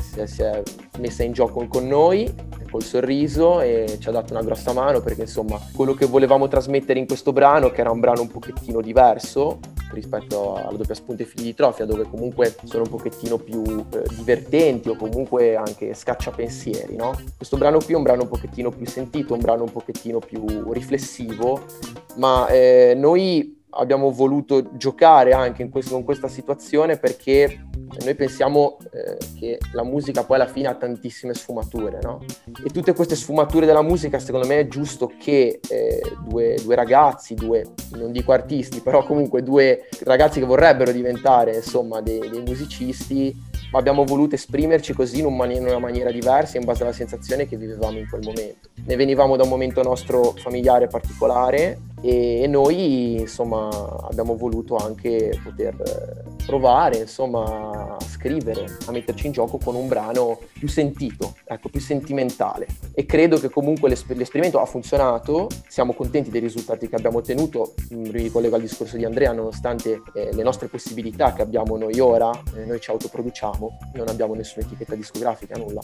si 0.00 0.20
è, 0.20 0.26
si 0.26 0.42
è 0.42 0.62
messa 0.98 1.22
in 1.22 1.32
gioco 1.32 1.66
con 1.66 1.86
noi 1.86 2.46
col 2.70 2.82
sorriso 2.82 3.60
e 3.60 3.96
ci 3.98 4.08
ha 4.08 4.12
dato 4.12 4.34
una 4.34 4.42
grossa 4.42 4.74
mano 4.74 5.00
perché 5.00 5.22
insomma 5.22 5.58
quello 5.74 5.94
che 5.94 6.04
volevamo 6.04 6.48
trasmettere 6.48 6.98
in 6.98 7.06
questo 7.06 7.32
brano 7.32 7.70
che 7.70 7.80
era 7.80 7.90
un 7.90 8.00
brano 8.00 8.20
un 8.20 8.28
pochettino 8.28 8.82
diverso 8.82 9.58
rispetto 9.92 10.54
alla 10.54 10.76
doppia 10.76 10.94
spunta 10.94 11.22
e 11.22 11.26
figli 11.26 11.44
di 11.44 11.54
trofia 11.54 11.86
dove 11.86 12.04
comunque 12.10 12.54
sono 12.64 12.82
un 12.82 12.90
pochettino 12.90 13.38
più 13.38 13.62
eh, 13.90 14.02
divertenti 14.14 14.90
o 14.90 14.96
comunque 14.96 15.56
anche 15.56 15.94
scacciapensieri 15.94 16.94
no? 16.94 17.18
questo 17.36 17.56
brano 17.56 17.78
qui 17.78 17.94
è 17.94 17.96
un 17.96 18.02
brano 18.02 18.22
un 18.22 18.28
pochettino 18.28 18.68
più 18.70 18.86
sentito 18.86 19.32
un 19.32 19.40
brano 19.40 19.62
un 19.62 19.72
pochettino 19.72 20.18
più 20.18 20.70
riflessivo 20.70 21.62
ma 22.16 22.48
eh, 22.48 22.92
noi 22.94 23.57
abbiamo 23.70 24.10
voluto 24.10 24.76
giocare 24.76 25.32
anche 25.32 25.68
questo, 25.68 25.94
con 25.94 26.04
questa 26.04 26.28
situazione 26.28 26.98
perché 26.98 27.66
noi 28.04 28.14
pensiamo 28.14 28.76
eh, 28.92 29.16
che 29.38 29.58
la 29.72 29.82
musica 29.82 30.22
poi 30.24 30.36
alla 30.36 30.46
fine 30.46 30.68
ha 30.68 30.74
tantissime 30.74 31.34
sfumature, 31.34 31.98
no? 32.02 32.20
E 32.64 32.70
tutte 32.70 32.92
queste 32.92 33.16
sfumature 33.16 33.66
della 33.66 33.82
musica, 33.82 34.18
secondo 34.18 34.46
me 34.46 34.60
è 34.60 34.68
giusto 34.68 35.10
che 35.18 35.60
eh, 35.68 36.02
due, 36.26 36.56
due, 36.62 36.74
ragazzi, 36.74 37.34
due, 37.34 37.66
non 37.92 38.12
dico 38.12 38.32
artisti, 38.32 38.80
però 38.80 39.04
comunque 39.04 39.42
due 39.42 39.88
ragazzi 40.04 40.38
che 40.38 40.46
vorrebbero 40.46 40.92
diventare, 40.92 41.56
insomma, 41.56 42.00
dei, 42.00 42.28
dei 42.28 42.42
musicisti, 42.42 43.34
abbiamo 43.72 44.04
voluto 44.04 44.34
esprimerci 44.34 44.92
così 44.92 45.20
in, 45.20 45.26
un 45.26 45.36
man- 45.36 45.50
in, 45.50 45.64
una 45.64 45.78
maniera 45.78 46.10
diversa 46.10 46.58
in 46.58 46.64
base 46.64 46.82
alla 46.82 46.92
sensazione 46.92 47.48
che 47.48 47.56
vivevamo 47.56 47.98
in 47.98 48.08
quel 48.08 48.22
momento. 48.22 48.68
Ne 48.84 48.96
venivamo 48.96 49.36
da 49.36 49.44
un 49.44 49.48
momento 49.48 49.82
nostro 49.82 50.34
familiare 50.36 50.86
particolare 50.86 51.87
e 52.00 52.46
noi 52.46 53.20
insomma 53.20 53.68
abbiamo 54.02 54.36
voluto 54.36 54.76
anche 54.76 55.38
poter 55.42 55.74
eh, 55.74 56.44
provare 56.46 56.98
insomma 56.98 57.96
a 57.96 58.00
scrivere, 58.00 58.64
a 58.86 58.90
metterci 58.90 59.26
in 59.26 59.32
gioco 59.32 59.58
con 59.58 59.74
un 59.74 59.88
brano 59.88 60.38
più 60.52 60.68
sentito, 60.68 61.34
ecco, 61.44 61.68
più 61.68 61.80
sentimentale 61.80 62.66
e 62.98 63.06
credo 63.06 63.38
che 63.38 63.48
comunque 63.48 63.88
l'esper- 63.88 64.18
l'esperimento 64.18 64.58
ha 64.58 64.66
funzionato, 64.66 65.46
siamo 65.68 65.92
contenti 65.92 66.30
dei 66.30 66.40
risultati 66.40 66.88
che 66.88 66.96
abbiamo 66.96 67.18
ottenuto, 67.18 67.74
mi 67.90 68.10
ricollego 68.10 68.56
al 68.56 68.60
discorso 68.60 68.96
di 68.96 69.04
Andrea, 69.04 69.30
nonostante 69.30 70.02
eh, 70.14 70.30
le 70.32 70.42
nostre 70.42 70.66
possibilità 70.66 71.32
che 71.32 71.42
abbiamo 71.42 71.76
noi 71.76 72.00
ora, 72.00 72.28
eh, 72.56 72.64
noi 72.64 72.80
ci 72.80 72.90
autoproduciamo, 72.90 73.78
non 73.94 74.08
abbiamo 74.08 74.34
nessuna 74.34 74.66
etichetta 74.66 74.96
discografica, 74.96 75.56
nulla. 75.56 75.80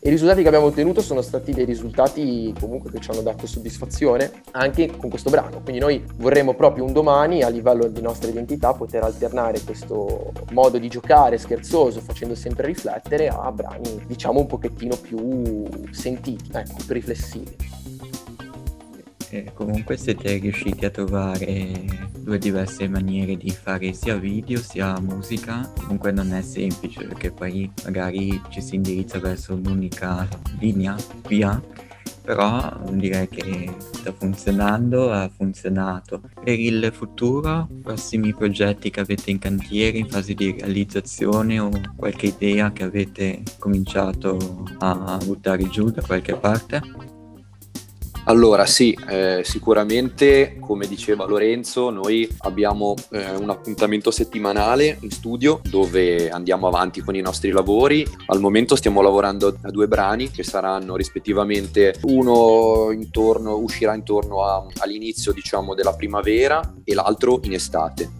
I 0.00 0.10
risultati 0.10 0.42
che 0.42 0.48
abbiamo 0.48 0.66
ottenuto 0.66 1.00
sono 1.00 1.22
stati 1.22 1.52
dei 1.52 1.64
risultati 1.64 2.54
comunque 2.60 2.88
che 2.90 3.00
ci 3.00 3.10
hanno 3.10 3.20
dato 3.20 3.48
soddisfazione 3.48 4.30
anche 4.52 4.94
con 4.96 5.10
questo 5.10 5.28
brano. 5.28 5.60
Quindi 5.60 5.80
noi 5.80 6.04
vorremmo 6.18 6.54
proprio 6.54 6.84
un 6.84 6.92
domani 6.92 7.42
a 7.42 7.48
livello 7.48 7.88
di 7.88 8.00
nostra 8.00 8.30
identità 8.30 8.74
poter 8.74 9.02
alternare 9.02 9.60
questo 9.62 10.32
modo 10.52 10.78
di 10.78 10.88
giocare 10.88 11.36
scherzoso, 11.36 12.00
facendo 12.00 12.36
sempre 12.36 12.66
riflettere, 12.66 13.26
a 13.26 13.50
brani 13.50 14.04
diciamo 14.06 14.38
un 14.38 14.46
pochettino 14.46 14.96
più 14.96 15.66
sentiti, 15.90 16.48
ecco, 16.60 16.76
più 16.84 16.94
riflessivi. 16.94 17.56
E 19.30 19.52
comunque 19.52 19.98
siete 19.98 20.38
riusciti 20.38 20.86
a 20.86 20.90
trovare 20.90 21.84
due 22.18 22.38
diverse 22.38 22.88
maniere 22.88 23.36
di 23.36 23.50
fare 23.50 23.92
sia 23.92 24.16
video 24.16 24.58
sia 24.58 24.98
musica. 25.00 25.70
Comunque 25.80 26.12
non 26.12 26.32
è 26.32 26.40
semplice 26.40 27.06
perché 27.06 27.30
poi 27.30 27.70
magari 27.84 28.40
ci 28.48 28.62
si 28.62 28.76
indirizza 28.76 29.18
verso 29.18 29.54
un'unica 29.54 30.26
linea, 30.58 30.96
via 31.26 31.60
però 32.28 32.78
direi 32.90 33.26
che 33.26 33.74
sta 33.78 34.12
funzionando, 34.12 35.10
ha 35.10 35.30
funzionato. 35.34 36.20
Per 36.44 36.60
il 36.60 36.90
futuro, 36.92 37.66
prossimi 37.82 38.34
progetti 38.34 38.90
che 38.90 39.00
avete 39.00 39.30
in 39.30 39.38
cantiere, 39.38 39.96
in 39.96 40.10
fase 40.10 40.34
di 40.34 40.52
realizzazione 40.52 41.58
o 41.58 41.70
qualche 41.96 42.26
idea 42.26 42.70
che 42.70 42.82
avete 42.82 43.42
cominciato 43.58 44.36
a 44.80 45.18
buttare 45.24 45.70
giù 45.70 45.90
da 45.90 46.02
qualche 46.02 46.34
parte? 46.34 47.07
Allora 48.28 48.66
sì, 48.66 48.96
eh, 49.08 49.40
sicuramente 49.42 50.58
come 50.60 50.86
diceva 50.86 51.24
Lorenzo, 51.24 51.88
noi 51.88 52.28
abbiamo 52.40 52.94
eh, 53.10 53.34
un 53.36 53.48
appuntamento 53.48 54.10
settimanale 54.10 54.98
in 55.00 55.10
studio 55.10 55.62
dove 55.64 56.28
andiamo 56.28 56.66
avanti 56.66 57.00
con 57.00 57.16
i 57.16 57.22
nostri 57.22 57.50
lavori. 57.50 58.06
Al 58.26 58.40
momento 58.40 58.76
stiamo 58.76 59.00
lavorando 59.00 59.56
a 59.62 59.70
due 59.70 59.88
brani 59.88 60.30
che 60.30 60.42
saranno 60.42 60.94
rispettivamente 60.94 61.94
uno 62.02 62.90
intorno, 62.90 63.56
uscirà 63.56 63.94
intorno 63.94 64.44
a, 64.44 64.66
all'inizio 64.80 65.32
diciamo 65.32 65.74
della 65.74 65.94
primavera 65.94 66.60
e 66.84 66.92
l'altro 66.92 67.40
in 67.44 67.54
estate 67.54 68.17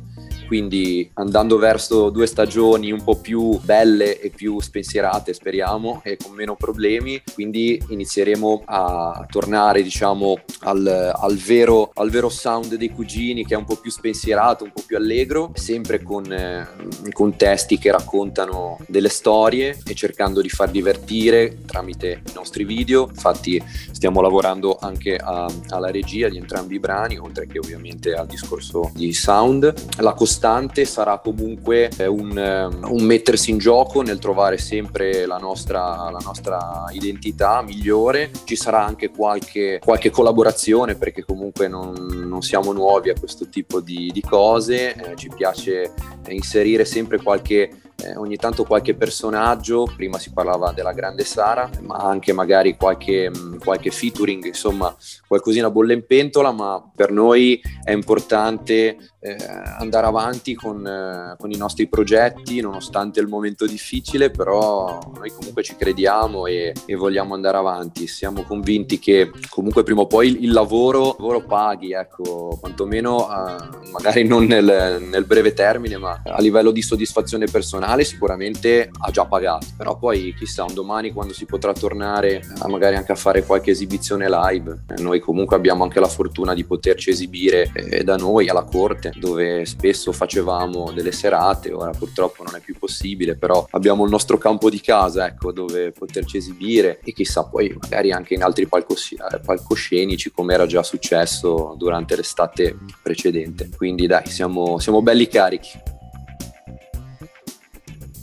quindi 0.49 1.09
andando 1.15 1.59
verso 1.59 2.09
due 2.09 2.27
stagioni 2.27 2.91
un 2.91 3.05
po' 3.05 3.21
più 3.21 3.61
belle 3.61 4.19
e 4.19 4.31
più 4.31 4.61
spensierate 4.61 5.35
speriamo 5.35 6.01
e 6.03 6.17
con 6.17 6.33
meno 6.33 6.57
problemi 6.57 7.23
quindi 7.35 7.81
inizieremo 7.89 8.63
a 8.65 9.27
tornare 9.31 9.83
diciamo 9.83 10.39
al, 10.61 11.13
al, 11.15 11.37
vero, 11.37 11.91
al 11.95 12.09
vero 12.09 12.31
sound 12.31 12.75
dei 12.77 12.91
cugini 12.91 13.45
che 13.45 13.55
è 13.55 13.59
un 13.59 13.67
po' 13.67 13.77
più 13.77 13.91
spensierato 13.91 14.65
un 14.65 14.73
po' 14.73 14.83
più 14.87 14.97
allegro 14.97 15.53
sempre 15.55 16.03
con, 16.03 16.33
eh, 16.33 16.67
con 17.13 17.37
testi 17.37 17.77
che 17.79 17.93
raccontano 17.93 18.79
delle 18.89 19.11
storie 19.11 19.79
e 19.87 19.95
cercando 19.95 20.41
di 20.41 20.49
far 20.49 20.71
divertire 20.71 21.59
tramite 21.67 22.23
i 22.27 22.33
nostri 22.35 22.65
video. 22.65 23.09
Infatti 23.09 23.63
stiamo 23.93 24.23
lavorando 24.23 24.79
anche 24.81 25.17
a, 25.17 25.47
alla 25.69 25.91
regia 25.91 26.29
di 26.29 26.39
entrambi 26.39 26.77
i 26.77 26.79
brani 26.79 27.19
oltre 27.19 27.47
che 27.47 27.59
ovviamente 27.59 28.15
al 28.15 28.27
discorso 28.27 28.91
di 28.95 29.13
sound. 29.13 29.75
La 29.99 30.15
costanza 30.15 30.38
costante 30.39 30.85
sarà 30.85 31.19
comunque 31.19 31.91
eh, 31.99 32.07
un, 32.07 32.39
eh, 32.39 32.65
un, 32.67 33.03
mettersi 33.03 33.51
in 33.51 33.59
gioco 33.59 34.03
nel 34.03 34.21
trovare 34.21 34.57
sempre 34.57 35.27
la 35.27 35.37
nostra, 35.37 36.11
la 36.11 36.21
nostra 36.23 36.85
identità 36.93 37.61
migliore. 37.61 38.31
Ci 38.45 38.55
sarà 38.55 38.85
anche 38.85 39.11
qualche, 39.11 39.81
qualche 39.83 40.11
collaborazione 40.11 40.95
perché 40.95 41.25
comunque 41.25 41.67
non, 41.67 41.93
non, 42.29 42.41
siamo 42.43 42.73
nuovi 42.73 43.11
a 43.11 43.19
questo 43.19 43.49
tipo 43.49 43.81
di, 43.81 44.11
di 44.13 44.21
cose, 44.21 44.95
eh, 44.95 45.17
ci 45.17 45.29
piace 45.29 45.93
inserire 46.29 46.85
sempre 46.85 47.21
qualche 47.21 47.71
eh, 48.01 48.17
ogni 48.17 48.37
tanto 48.37 48.65
qualche 48.65 48.95
personaggio, 48.95 49.91
prima 49.97 50.19
si 50.19 50.33
parlava 50.33 50.71
della 50.71 50.93
grande 50.93 51.25
Sara, 51.25 51.69
ma 51.81 51.97
anche 51.97 52.33
magari 52.33 52.77
qualche, 52.77 53.29
mm, 53.29 53.59
qualche 53.59 53.91
featuring, 53.91 54.45
insomma 54.45 54.95
qualcosina 55.27 55.69
bolle 55.69 55.95
in 55.95 56.07
pentola, 56.07 56.53
ma 56.53 56.91
per 56.95 57.11
noi 57.11 57.61
è 57.83 57.91
importante 57.91 58.97
eh, 59.21 59.37
andare 59.79 60.07
avanti 60.07 60.55
con, 60.55 60.87
eh, 60.87 61.35
con, 61.39 61.51
i 61.51 61.57
nostri 61.57 61.89
progetti, 61.89 62.61
nonostante 62.61 63.21
il 63.21 63.27
momento 63.27 63.67
difficile, 63.67 64.31
però 64.31 64.99
noi 65.17 65.31
comunque 65.31 65.63
ci 65.63 65.75
crediamo 65.77 66.47
e, 66.47 66.73
e 66.87 66.95
vogliamo 66.95 67.35
andare 67.35 67.57
avanti, 67.57 68.07
siamo 68.07 68.43
convinti 68.43 68.99
che 68.99 69.31
comunque 69.49 69.83
prima 69.83 70.03
o 70.03 70.07
poi 70.07 70.29
il, 70.29 70.45
il 70.45 70.53
lavoro, 70.53 71.09
il 71.09 71.15
lavoro 71.19 71.45
paghi, 71.45 71.93
ecco, 71.93 72.57
quantomeno 72.61 73.29
eh, 73.29 73.91
magari 73.91 74.25
non 74.25 74.45
nel, 74.45 75.03
nel 75.11 75.25
breve 75.25 75.53
termine, 75.53 75.97
ma 75.97 76.23
a 76.25 76.41
livello 76.41 76.71
di 76.71 76.83
soddisfazione 76.83 77.47
personale 77.47 78.05
sicuramente 78.05 78.89
ha 79.01 79.11
già 79.11 79.27
pagato, 79.27 79.67
però 79.77 79.99
poi 79.99 80.33
chissà 80.39 80.63
un 80.63 80.75
domani 80.75 81.13
quando 81.13 81.33
si 81.33 81.45
potrà 81.45 81.73
tornare 81.73 82.41
a 82.61 82.69
magari 82.69 82.95
anche 82.95 83.13
a 83.13 83.17
fare 83.17 83.45
qualche 83.45 83.73
esibizione 83.73 84.29
live, 84.29 84.85
eh, 84.97 85.03
noi 85.03 85.19
comunque 85.19 85.57
abbiamo 85.57 85.83
anche 85.83 85.99
la 85.99 86.07
fortuna 86.07 86.55
di 86.55 86.65
poterci 86.65 87.11
esibire 87.11 87.71
eh, 87.75 88.05
da 88.05 88.17
noi 88.17 88.49
alla 88.49 88.63
corte 88.63 89.08
dove 89.17 89.65
spesso 89.65 90.13
facevamo 90.13 90.93
delle 90.93 91.13
serate, 91.13 91.73
ora 91.73 91.91
purtroppo 91.91 92.43
non 92.43 92.55
è 92.57 92.61
più 92.61 92.77
possibile, 92.79 93.37
però 93.37 93.67
abbiamo 93.71 94.05
il 94.05 94.11
nostro 94.11 94.39
campo 94.39 94.71
di 94.71 94.81
casa 94.81 95.27
ecco 95.27 95.53
dove 95.53 95.93
poterci 95.93 96.37
esibire 96.37 97.01
e 97.03 97.13
chissà 97.13 97.45
poi 97.45 97.77
magari 97.81 98.13
anche 98.13 98.35
in 98.35 98.43
altri 98.43 98.67
palcos- 98.67 99.15
palcoscenici 99.45 100.31
come 100.31 100.55
era 100.55 100.67
già 100.67 100.83
successo 100.83 101.75
durante 101.77 102.17
l'estate 102.17 102.77
precedente. 103.03 103.69
Quindi 103.77 104.07
dai, 104.07 104.27
siamo, 104.27 104.79
siamo 104.79 105.03
belli 105.03 105.29
carichi. 105.29 105.97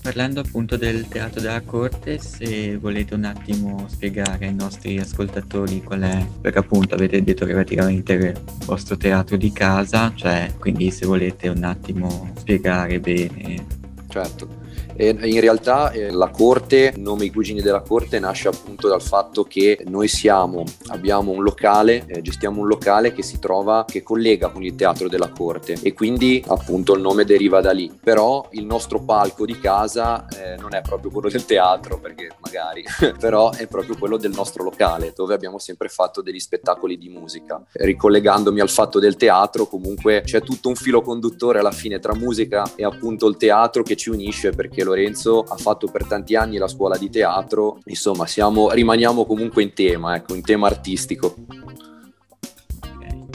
Parlando 0.06 0.40
appunto 0.42 0.78
del 0.78 1.08
teatro 1.08 1.42
della 1.42 1.62
corte, 1.62 2.20
se 2.20 2.78
volete 2.78 3.16
un 3.16 3.24
attimo 3.24 3.88
spiegare 3.90 4.46
ai 4.46 4.54
nostri 4.54 5.00
ascoltatori 5.00 5.82
qual 5.82 6.02
è, 6.02 6.24
perché 6.42 6.60
appunto 6.60 6.94
avete 6.94 7.24
detto 7.24 7.44
che 7.48 7.54
praticamente 7.54 8.14
il 8.14 8.40
vostro 8.66 8.98
teatro 8.98 9.36
di 9.36 9.52
casa, 9.52 10.14
cioè 10.14 10.54
quindi 10.60 10.92
se 10.92 11.08
volete 11.08 11.48
un 11.48 11.64
attimo 11.64 12.32
spiegare 12.38 13.00
bene. 13.00 13.66
Certo. 14.08 14.65
E 14.98 15.10
in 15.10 15.42
realtà 15.42 15.92
eh, 15.92 16.10
la 16.12 16.30
corte, 16.30 16.94
il 16.96 17.02
nome 17.02 17.26
I 17.26 17.32
Cugini 17.32 17.62
della 17.62 17.82
Corte, 17.82 18.18
nasce 18.20 18.48
appunto 18.48 18.88
dal 18.88 19.02
fatto 19.02 19.44
che 19.44 19.84
noi 19.88 20.08
siamo, 20.08 20.64
abbiamo 20.88 21.32
un 21.32 21.44
locale, 21.44 22.06
eh, 22.08 22.22
gestiamo 22.22 22.62
un 22.62 22.68
locale 22.68 23.12
che 23.12 23.22
si 23.22 23.38
trova, 23.40 23.84
che 23.86 24.04
collega 24.04 24.50
con 24.50 24.64
il 24.64 24.76
teatro 24.76 25.10
della 25.10 25.30
corte 25.30 25.78
e 25.82 25.94
quindi 25.94 26.42
appunto 26.48 26.94
il 26.94 27.02
nome 27.02 27.26
deriva 27.26 27.60
da 27.60 27.72
lì. 27.72 27.92
Però 28.02 28.48
il 28.52 28.66
nostro 28.66 29.04
palco 29.04 29.46
di 29.46 29.60
casa 29.60 30.28
eh, 30.28 30.56
non 30.58 30.74
è 30.74 30.82
proprio 30.82 31.12
quello 31.12 31.28
del 31.30 31.46
teatro, 31.46 32.00
perché 32.00 32.30
magari, 32.40 32.84
però 33.20 33.52
è 33.52 33.68
proprio 33.68 33.98
quello 33.98 34.16
del 34.16 34.32
nostro 34.32 34.64
locale, 34.64 35.12
dove 35.14 35.34
abbiamo 35.34 35.60
sempre 35.60 35.90
fatto 35.90 36.22
degli 36.22 36.40
spettacoli 36.40 36.98
di 36.98 37.10
musica. 37.10 37.62
Ricollegandomi 37.74 38.62
al 38.62 38.70
fatto 38.70 39.00
del 39.00 39.18
teatro, 39.18 39.66
comunque 39.66 40.22
c'è 40.24 40.42
tutto 40.42 40.70
un 40.70 40.76
filo 40.76 41.02
conduttore 41.02 41.60
alla 41.60 41.72
fine 41.72 42.00
tra 42.00 42.16
musica 42.16 42.64
e 42.76 42.86
appunto 42.86 43.28
il 43.28 43.36
teatro 43.36 43.84
che 43.84 43.98
ci 43.98 44.10
unisce 44.10 44.52
perché 44.52 44.84
Lorenzo 44.86 45.42
ha 45.42 45.58
fatto 45.58 45.88
per 45.88 46.06
tanti 46.06 46.36
anni 46.36 46.58
la 46.58 46.70
scuola 46.70 46.98
di 46.98 47.10
teatro, 47.10 47.80
insomma 47.86 48.26
siamo, 48.26 48.72
rimaniamo 48.72 49.26
comunque 49.26 49.64
in 49.64 49.74
tema, 49.74 50.16
ecco, 50.16 50.34
in 50.36 50.42
tema 50.42 50.68
artistico. 50.68 51.36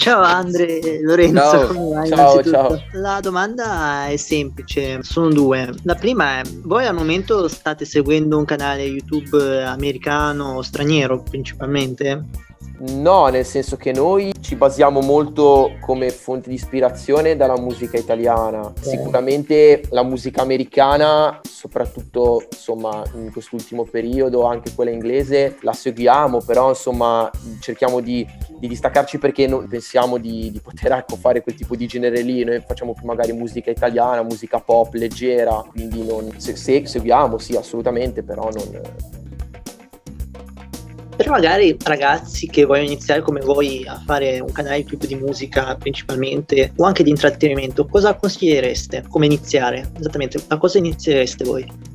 Ciao 0.00 0.23
Andre, 0.23 1.02
Lorenzo, 1.02 1.40
ciao, 1.40 1.66
come 1.66 1.88
vai? 1.90 2.09
Ciao, 2.09 2.42
ciao. 2.42 2.83
La 2.92 3.21
domanda 3.21 4.07
è 4.07 4.16
semplice, 4.16 5.02
sono 5.02 5.28
due. 5.28 5.75
La 5.83 5.95
prima 5.95 6.38
è, 6.38 6.42
voi 6.62 6.87
al 6.87 6.95
momento 6.95 7.47
state 7.49 7.85
seguendo 7.85 8.38
un 8.38 8.47
canale 8.47 8.83
YouTube 8.85 9.62
americano 9.62 10.54
o 10.54 10.62
straniero 10.62 11.23
principalmente? 11.23 12.49
No, 12.80 13.26
nel 13.26 13.44
senso 13.44 13.76
che 13.76 13.92
noi 13.92 14.32
ci 14.40 14.56
basiamo 14.56 15.00
molto 15.00 15.72
come 15.80 16.08
fonte 16.08 16.49
di 16.49 16.54
ispirazione 16.54 17.37
dalla 17.37 17.58
musica 17.58 17.99
italiana. 17.99 18.72
Sicuramente 18.80 19.82
la 19.90 20.02
musica 20.02 20.40
americana, 20.40 21.40
soprattutto 21.42 22.42
insomma 22.50 23.02
in 23.16 23.30
quest'ultimo 23.32 23.84
periodo, 23.84 24.46
anche 24.46 24.72
quella 24.75 24.90
inglese, 24.90 25.58
la 25.60 25.75
seguiamo, 25.75 26.40
però 26.40 26.70
insomma 26.70 27.30
cerchiamo 27.60 28.00
di, 28.00 28.26
di 28.58 28.66
distaccarci 28.66 29.18
perché 29.18 29.46
non 29.46 29.68
pensiamo 29.68 30.16
di, 30.16 30.50
di 30.50 30.60
poter 30.60 30.92
ecco, 30.92 31.16
fare 31.16 31.42
quel 31.42 31.56
tipo 31.56 31.76
di 31.76 31.87
genere 31.87 32.22
lì. 32.22 32.44
Noi 32.44 32.62
facciamo 32.66 32.94
più 32.94 33.04
magari 33.04 33.32
musica 33.32 33.70
italiana, 33.70 34.23
musica 34.23 34.58
pop 34.58 34.95
leggera, 34.95 35.62
quindi 35.71 36.02
non, 36.02 36.32
se, 36.38 36.56
se 36.56 36.86
seguiamo 36.86 37.36
sì 37.36 37.56
assolutamente, 37.56 38.23
però 38.23 38.49
non 38.50 39.20
però 41.21 41.33
magari 41.33 41.76
ragazzi 41.85 42.47
che 42.47 42.65
vogliono 42.65 42.87
iniziare 42.87 43.21
come 43.21 43.41
voi 43.41 43.85
a 43.87 44.00
fare 44.06 44.41
un 44.41 44.50
canale 44.52 44.78
YouTube 44.78 45.06
di 45.06 45.17
musica 45.17 45.76
principalmente 45.76 46.73
o 46.76 46.85
anche 46.85 47.02
di 47.02 47.11
intrattenimento, 47.11 47.85
cosa 47.85 48.15
consigliereste? 48.15 49.04
Come 49.06 49.26
iniziare? 49.26 49.91
Esattamente, 49.99 50.43
a 50.49 50.56
cosa 50.56 50.78
iniziereste 50.78 51.45
voi? 51.45 51.89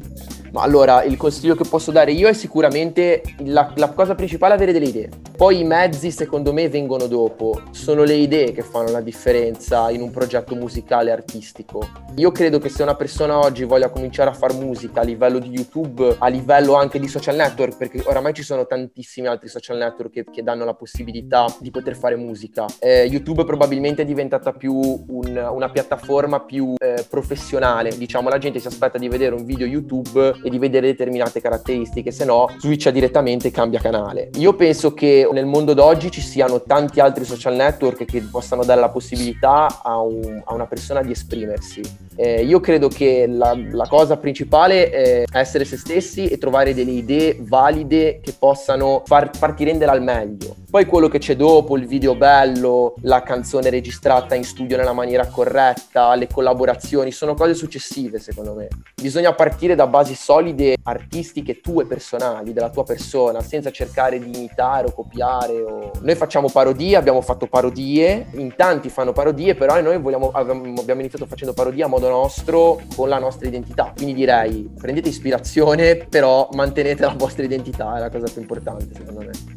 Ma 0.56 0.62
allora, 0.62 1.04
il 1.04 1.18
consiglio 1.18 1.54
che 1.54 1.66
posso 1.68 1.92
dare 1.92 2.14
io 2.14 2.30
è 2.30 2.34
sicuramente 2.34 3.22
la, 3.40 3.74
la, 3.76 3.90
cosa 3.90 4.16
principale 4.16 4.54
avere 4.54 4.72
delle 4.72 4.86
idee. 4.86 5.10
Poi 5.36 5.60
i 5.60 5.64
mezzi, 5.66 6.12
secondo 6.12 6.54
me, 6.54 6.70
vengono 6.70 7.08
dopo. 7.08 7.62
Sono 7.72 8.04
le 8.04 8.14
idee 8.14 8.54
che 8.54 8.62
fanno 8.62 8.90
la 8.90 9.02
differenza 9.02 9.90
in 9.90 10.00
un 10.00 10.12
progetto 10.12 10.56
musicale 10.56 11.12
artistico. 11.12 11.86
Io 12.16 12.32
credo 12.32 12.60
che 12.60 12.70
se 12.70 12.84
una 12.84 12.96
persona 12.96 13.38
oggi 13.38 13.66
voglia 13.66 13.90
cominciare 13.90 14.30
a 14.30 14.34
fare 14.34 14.54
musica 14.54 15.02
a 15.02 15.04
livello 15.04 15.40
di 15.40 15.50
YouTube, 15.50 16.16
a 16.18 16.28
livello 16.30 16.76
anche 16.76 17.00
di 17.00 17.10
social 17.10 17.36
network, 17.36 17.76
perché 17.76 18.02
oramai 18.06 18.34
ci 18.34 18.44
sono 18.44 18.66
tantissimi 18.66 19.28
altri 19.28 19.50
social 19.50 19.76
network 19.76 20.14
che, 20.14 20.24
che 20.24 20.42
danno 20.42 20.64
la 20.64 20.74
possibilità 20.74 21.54
di 21.60 21.70
poter 21.70 21.98
fare 21.98 22.16
musica. 22.16 22.66
Eh, 22.80 23.04
YouTube 23.04 23.44
probabilmente 23.44 24.04
è 24.04 24.06
diventata 24.06 24.54
più 24.54 24.74
un, 24.74 25.50
una 25.52 25.70
piattaforma 25.70 26.40
più 26.40 26.76
eh, 26.78 27.06
professionale. 27.10 27.98
Diciamo, 27.98 28.30
la 28.30 28.38
gente 28.38 28.60
si 28.60 28.68
aspetta 28.68 28.98
di 28.98 29.10
vedere 29.10 29.36
un 29.36 29.44
video 29.44 29.68
YouTube 29.68 30.44
e 30.46 30.50
di 30.52 30.60
vedere 30.60 30.86
determinate 30.86 31.42
caratteristiche, 31.42 32.12
se 32.12 32.24
no 32.24 32.48
switcha 32.60 32.92
direttamente 32.92 33.48
e 33.48 33.52
cambia 33.52 33.80
canale. 33.80 34.30
Io 34.36 34.54
penso 34.54 34.94
che 34.94 35.28
nel 35.32 35.48
mondo 35.48 35.74
d'oggi 35.74 36.12
ci 36.12 36.22
siano 36.22 36.62
tanti 36.62 37.00
altri 37.00 37.26
social 37.26 37.56
network 37.56 38.06
che 38.06 38.22
possano 38.22 38.64
dare 38.64 38.80
la 38.80 38.90
possibilità 38.90 39.82
a, 39.82 40.00
un, 40.00 40.44
a 40.46 40.54
una 40.54 40.68
persona 40.68 41.02
di 41.02 41.12
esprimersi. 41.12 41.82
Eh, 42.16 42.44
io 42.44 42.60
credo 42.60 42.88
che 42.88 43.26
la, 43.28 43.58
la, 43.72 43.88
cosa 43.88 44.18
principale 44.18 44.90
è 44.90 45.24
essere 45.32 45.66
se 45.66 45.78
stessi 45.78 46.28
e 46.28 46.38
trovare 46.38 46.74
delle 46.74 46.92
idee 46.92 47.38
valide 47.40 48.20
che 48.22 48.34
possano 48.38 49.02
far, 49.06 49.32
farti 49.36 49.64
rendere 49.64 49.92
al 49.92 50.04
meglio. 50.04 50.56
Poi 50.76 50.86
quello 50.88 51.08
che 51.08 51.20
c'è 51.20 51.38
dopo, 51.38 51.78
il 51.78 51.88
video 51.88 52.16
bello, 52.16 52.96
la 53.04 53.24
canzone 53.24 53.70
registrata 53.70 54.36
in 54.36 54.44
studio 54.44 54.76
nella 54.76 54.92
maniera 54.92 55.26
corretta, 55.26 56.14
le 56.16 56.28
collaborazioni, 56.28 57.14
sono 57.14 57.34
cose 57.34 57.54
successive 57.54 58.20
secondo 58.20 58.54
me. 58.54 58.68
Bisogna 58.94 59.34
partire 59.34 59.76
da 59.76 59.88
basi 59.88 60.16
solide 60.16 60.76
artistiche 60.84 61.62
tue 61.62 61.86
personali, 61.86 62.52
della 62.52 62.70
tua 62.70 62.84
persona, 62.84 63.40
senza 63.40 63.72
cercare 63.72 64.20
di 64.20 64.36
imitare 64.36 64.88
o 64.88 64.92
copiare. 64.92 65.62
O... 65.62 65.92
Noi 66.02 66.16
facciamo 66.16 66.50
parodie, 66.50 66.98
abbiamo 66.98 67.22
fatto 67.22 67.48
parodie, 67.48 68.28
in 68.34 68.54
tanti 68.58 68.90
fanno 68.90 69.14
parodie, 69.14 69.56
però 69.56 69.80
noi 69.80 69.98
vogliamo, 69.98 70.32
abbiamo 70.32 71.00
iniziato 71.00 71.26
facendo 71.26 71.54
parodie 71.54 71.86
a 71.86 71.88
modo 71.88 72.10
nostro, 72.10 72.82
con 72.98 73.08
la 73.08 73.18
nostra 73.18 73.48
identità. 73.48 73.94
Quindi 73.96 74.14
direi, 74.14 74.70
prendete 74.78 75.08
ispirazione, 75.08 75.96
però 75.96 76.50
mantenete 76.52 77.04
la 77.04 77.16
vostra 77.18 77.46
identità, 77.46 77.96
è 77.96 78.00
la 78.02 78.10
cosa 78.10 78.26
più 78.30 78.42
importante 78.42 78.94
secondo 78.94 79.22
me. 79.22 79.55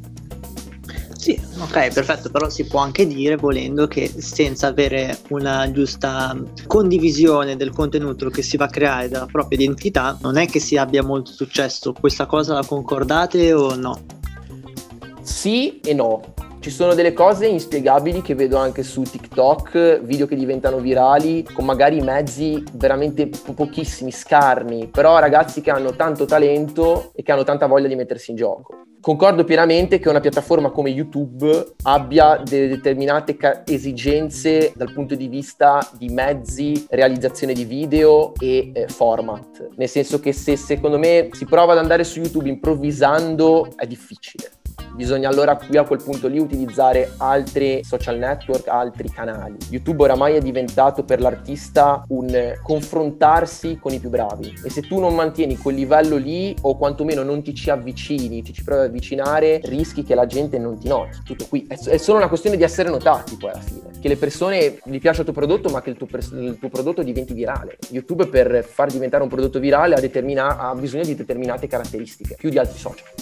Sì, 1.18 1.36
ok, 1.58 1.92
perfetto, 1.92 2.30
però 2.30 2.48
si 2.48 2.64
può 2.64 2.78
anche 2.78 3.04
dire 3.04 3.34
volendo 3.34 3.88
che 3.88 4.08
senza 4.18 4.68
avere 4.68 5.18
una 5.30 5.68
giusta 5.72 6.40
condivisione 6.68 7.56
del 7.56 7.72
contenuto 7.72 8.30
che 8.30 8.40
si 8.40 8.56
va 8.56 8.66
a 8.66 8.70
creare 8.70 9.08
della 9.08 9.26
propria 9.26 9.58
identità, 9.58 10.16
non 10.22 10.36
è 10.36 10.46
che 10.46 10.60
si 10.60 10.76
abbia 10.76 11.02
molto 11.02 11.32
successo. 11.32 11.92
Questa 11.92 12.26
cosa 12.26 12.54
la 12.54 12.64
concordate 12.64 13.52
o 13.52 13.74
no? 13.74 14.00
Sì 15.20 15.80
e 15.80 15.92
no. 15.92 16.22
Ci 16.60 16.70
sono 16.70 16.94
delle 16.94 17.12
cose 17.12 17.46
inspiegabili 17.46 18.20
che 18.20 18.34
vedo 18.34 18.56
anche 18.56 18.82
su 18.82 19.02
TikTok, 19.02 20.00
video 20.02 20.26
che 20.26 20.34
diventano 20.34 20.78
virali 20.78 21.44
con 21.44 21.64
magari 21.64 22.00
mezzi 22.00 22.62
veramente 22.72 23.28
po- 23.28 23.52
pochissimi, 23.54 24.10
scarni, 24.10 24.88
però 24.88 25.18
ragazzi 25.18 25.60
che 25.60 25.70
hanno 25.70 25.94
tanto 25.94 26.24
talento 26.24 27.12
e 27.14 27.22
che 27.22 27.32
hanno 27.32 27.44
tanta 27.44 27.66
voglia 27.66 27.86
di 27.86 27.94
mettersi 27.94 28.32
in 28.32 28.36
gioco 28.36 28.82
concordo 29.00 29.44
pienamente 29.44 29.98
che 29.98 30.08
una 30.08 30.20
piattaforma 30.20 30.70
come 30.70 30.90
YouTube 30.90 31.74
abbia 31.84 32.42
delle 32.44 32.68
determinate 32.68 33.36
ca- 33.36 33.62
esigenze 33.64 34.72
dal 34.74 34.92
punto 34.92 35.14
di 35.14 35.28
vista 35.28 35.78
di 35.96 36.08
mezzi, 36.08 36.86
realizzazione 36.90 37.52
di 37.52 37.64
video 37.64 38.34
e 38.38 38.70
eh, 38.72 38.88
format. 38.88 39.68
Nel 39.76 39.88
senso 39.88 40.20
che 40.20 40.32
se 40.32 40.56
secondo 40.56 40.98
me 40.98 41.28
si 41.32 41.46
prova 41.46 41.72
ad 41.72 41.78
andare 41.78 42.04
su 42.04 42.20
YouTube 42.20 42.48
improvvisando 42.48 43.68
è 43.76 43.86
difficile 43.86 44.50
bisogna 44.94 45.28
allora 45.28 45.56
qui 45.56 45.76
a 45.76 45.84
quel 45.84 46.02
punto 46.02 46.28
lì 46.28 46.38
utilizzare 46.38 47.12
altri 47.18 47.82
social 47.84 48.18
network, 48.18 48.68
altri 48.68 49.10
canali. 49.10 49.56
YouTube 49.70 50.04
oramai 50.04 50.34
è 50.34 50.40
diventato 50.40 51.04
per 51.04 51.20
l'artista 51.20 52.04
un 52.08 52.54
confrontarsi 52.62 53.78
con 53.80 53.92
i 53.92 53.98
più 53.98 54.08
bravi 54.08 54.60
e 54.64 54.70
se 54.70 54.82
tu 54.82 54.98
non 54.98 55.14
mantieni 55.14 55.56
quel 55.56 55.74
livello 55.74 56.16
lì 56.16 56.54
o 56.62 56.76
quantomeno 56.76 57.22
non 57.22 57.42
ti 57.42 57.54
ci 57.54 57.70
avvicini, 57.70 58.42
ti 58.42 58.52
ci 58.52 58.64
provi 58.64 58.82
ad 58.82 58.88
avvicinare, 58.88 59.60
rischi 59.64 60.02
che 60.02 60.14
la 60.14 60.26
gente 60.26 60.58
non 60.58 60.78
ti 60.78 60.88
noti. 60.88 61.18
Tutto 61.24 61.46
qui. 61.48 61.66
È, 61.66 61.96
solo 61.96 62.18
una 62.18 62.28
questione 62.28 62.56
di 62.56 62.62
essere 62.62 62.88
notati 62.88 63.36
poi 63.36 63.50
alla 63.50 63.60
fine. 63.60 63.90
Che 64.00 64.08
le 64.08 64.16
persone 64.16 64.78
gli 64.84 64.98
piaccia 64.98 65.20
il 65.20 65.24
tuo 65.24 65.34
prodotto 65.34 65.68
ma 65.70 65.82
che 65.82 65.90
il 65.90 65.96
tuo, 65.96 66.06
il 66.10 66.56
tuo 66.58 66.68
prodotto 66.68 67.02
diventi 67.02 67.34
virale. 67.34 67.78
YouTube 67.90 68.26
per 68.26 68.64
far 68.64 68.90
diventare 68.90 69.22
un 69.22 69.28
prodotto 69.28 69.58
virale 69.58 69.94
ha, 69.94 70.70
ha 70.70 70.74
bisogno 70.74 71.04
di 71.04 71.14
determinate 71.14 71.66
caratteristiche, 71.66 72.36
più 72.36 72.50
di 72.50 72.58
altri 72.58 72.78
social. 72.78 73.17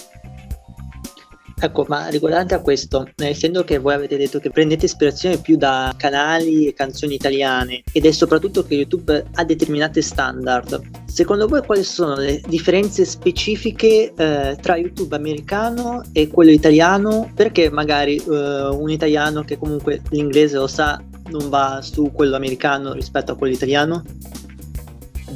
Ecco, 1.59 1.85
ma 1.87 2.07
riguardante 2.09 2.53
a 2.53 2.61
questo, 2.61 3.09
essendo 3.15 3.63
che 3.63 3.79
voi 3.79 3.95
avete 3.95 4.15
detto 4.15 4.37
che 4.37 4.51
prendete 4.51 4.85
ispirazione 4.85 5.39
più 5.39 5.57
da 5.57 5.91
canali 5.97 6.67
e 6.67 6.73
canzoni 6.73 7.15
italiane 7.15 7.81
ed 7.91 8.05
è 8.05 8.11
soprattutto 8.11 8.63
che 8.63 8.75
YouTube 8.75 9.25
ha 9.33 9.43
determinate 9.43 10.03
standard, 10.03 10.79
secondo 11.07 11.47
voi 11.47 11.63
quali 11.65 11.83
sono 11.83 12.13
le 12.13 12.41
differenze 12.47 13.05
specifiche 13.05 14.13
eh, 14.15 14.55
tra 14.61 14.77
YouTube 14.77 15.15
americano 15.15 16.03
e 16.11 16.27
quello 16.27 16.51
italiano? 16.51 17.31
Perché 17.33 17.71
magari 17.71 18.17
eh, 18.17 18.67
un 18.67 18.91
italiano 18.91 19.43
che 19.43 19.57
comunque 19.57 20.03
l'inglese 20.11 20.57
lo 20.57 20.67
sa 20.67 21.01
non 21.29 21.49
va 21.49 21.79
su 21.81 22.11
quello 22.13 22.35
americano 22.35 22.93
rispetto 22.93 23.31
a 23.31 23.35
quello 23.35 23.55
italiano? 23.55 24.03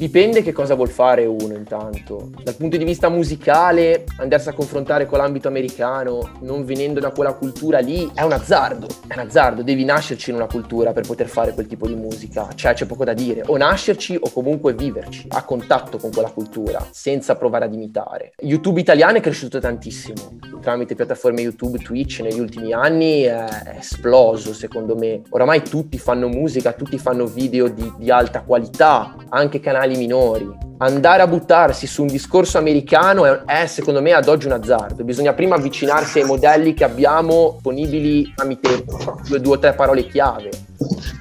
Dipende 0.02 0.42
che 0.42 0.52
cosa 0.52 0.74
vuol 0.74 0.90
fare 0.90 1.28
uno 1.28 1.54
intanto. 1.54 2.32
Dal 2.42 2.56
punto 2.56 2.76
di 2.76 2.84
vista 2.84 3.08
musicale, 3.08 4.06
andarsi 4.18 4.50
a 4.50 4.54
confrontare 4.54 5.06
con 5.06 5.20
l'ambito 5.20 5.48
americano, 5.48 6.40
non 6.40 6.66
venendo 6.66 7.00
da 7.00 7.12
quella 7.12 7.34
cultura 7.34 7.78
lì, 7.78 8.10
è 8.16 8.24
un 8.24 8.32
azzardo. 8.32 8.88
È 9.08 9.14
un 9.14 9.20
azzardo, 9.20 9.62
devi 9.62 9.86
nascerci 9.86 10.32
in 10.32 10.38
una 10.38 10.48
cultura 10.48 10.92
per 10.92 11.06
poter 11.06 11.28
fare 11.28 11.54
quel 11.54 11.68
tipo 11.68 11.86
di 11.86 11.94
musica. 11.94 12.48
Cioè 12.56 12.74
c'è 12.74 12.88
poco 12.88 13.04
da 13.04 13.14
dire. 13.14 13.44
O 13.46 13.58
nascerci 13.58 14.18
o 14.20 14.32
comunque 14.32 14.74
viverci, 14.74 15.28
a 15.30 15.44
contatto 15.44 16.00
con 16.00 16.10
quella 16.10 16.32
cultura, 16.32 16.84
senza 16.90 17.36
provare 17.36 17.66
ad 17.66 17.74
imitare. 17.76 18.34
YouTube 18.40 18.80
italiano 18.80 19.18
è 19.18 19.22
cresciuto 19.22 19.60
tantissimo. 19.60 20.40
Tramite 20.62 20.96
piattaforme 20.96 21.42
YouTube, 21.42 21.80
Twitch 21.80 22.22
negli 22.22 22.40
ultimi 22.40 22.72
anni 22.72 23.24
è 23.24 23.76
esploso 23.78 24.54
secondo 24.54 24.96
me. 24.96 25.24
Oramai 25.30 25.64
tutti 25.64 25.98
fanno 25.98 26.28
musica, 26.28 26.74
tutti 26.74 26.98
fanno 26.98 27.26
video 27.26 27.68
di, 27.68 27.92
di 27.98 28.12
alta 28.12 28.44
qualità, 28.44 29.16
anche 29.30 29.60
canali 29.60 29.98
minori. 29.98 30.71
Andare 30.82 31.22
a 31.22 31.28
buttarsi 31.28 31.86
su 31.86 32.02
un 32.02 32.08
discorso 32.08 32.58
americano 32.58 33.26
è, 33.26 33.44
è, 33.44 33.68
secondo 33.68 34.02
me 34.02 34.14
ad 34.14 34.28
oggi 34.28 34.48
un 34.48 34.54
azzardo. 34.54 35.04
Bisogna 35.04 35.34
prima 35.34 35.54
avvicinarsi 35.54 36.20
ai 36.20 36.26
modelli 36.26 36.74
che 36.74 36.84
abbiamo 36.84 37.52
disponibili 37.54 38.34
tramite 38.34 38.84
due, 39.28 39.40
due 39.40 39.54
o 39.54 39.60
tre 39.60 39.74
parole 39.74 40.08
chiave 40.08 40.50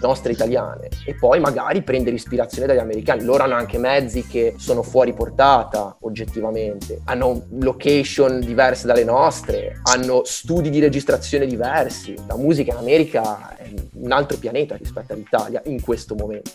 nostre 0.01 0.33
italiane 0.33 0.89
e 1.05 1.15
poi 1.15 1.41
magari 1.41 1.83
prendere 1.83 2.17
ispirazione 2.17 2.67
dagli 2.67 2.79
americani. 2.79 3.23
Loro 3.23 3.43
hanno 3.43 3.55
anche 3.55 3.77
mezzi 3.77 4.27
che 4.27 4.55
sono 4.57 4.83
fuori 4.83 5.13
portata 5.13 5.95
oggettivamente, 6.01 7.03
hanno 7.05 7.43
location 7.59 8.41
diverse 8.41 8.87
dalle 8.87 9.05
nostre, 9.05 9.79
hanno 9.83 10.23
studi 10.25 10.71
di 10.71 10.81
registrazione 10.81 11.45
diversi. 11.45 12.15
La 12.27 12.37
musica 12.39 12.73
in 12.73 12.79
America 12.79 13.55
è 13.59 13.71
un 13.93 14.11
altro 14.11 14.39
pianeta 14.39 14.75
rispetto 14.77 15.13
all'Italia 15.13 15.61
in 15.67 15.83
questo 15.83 16.15
momento. 16.15 16.51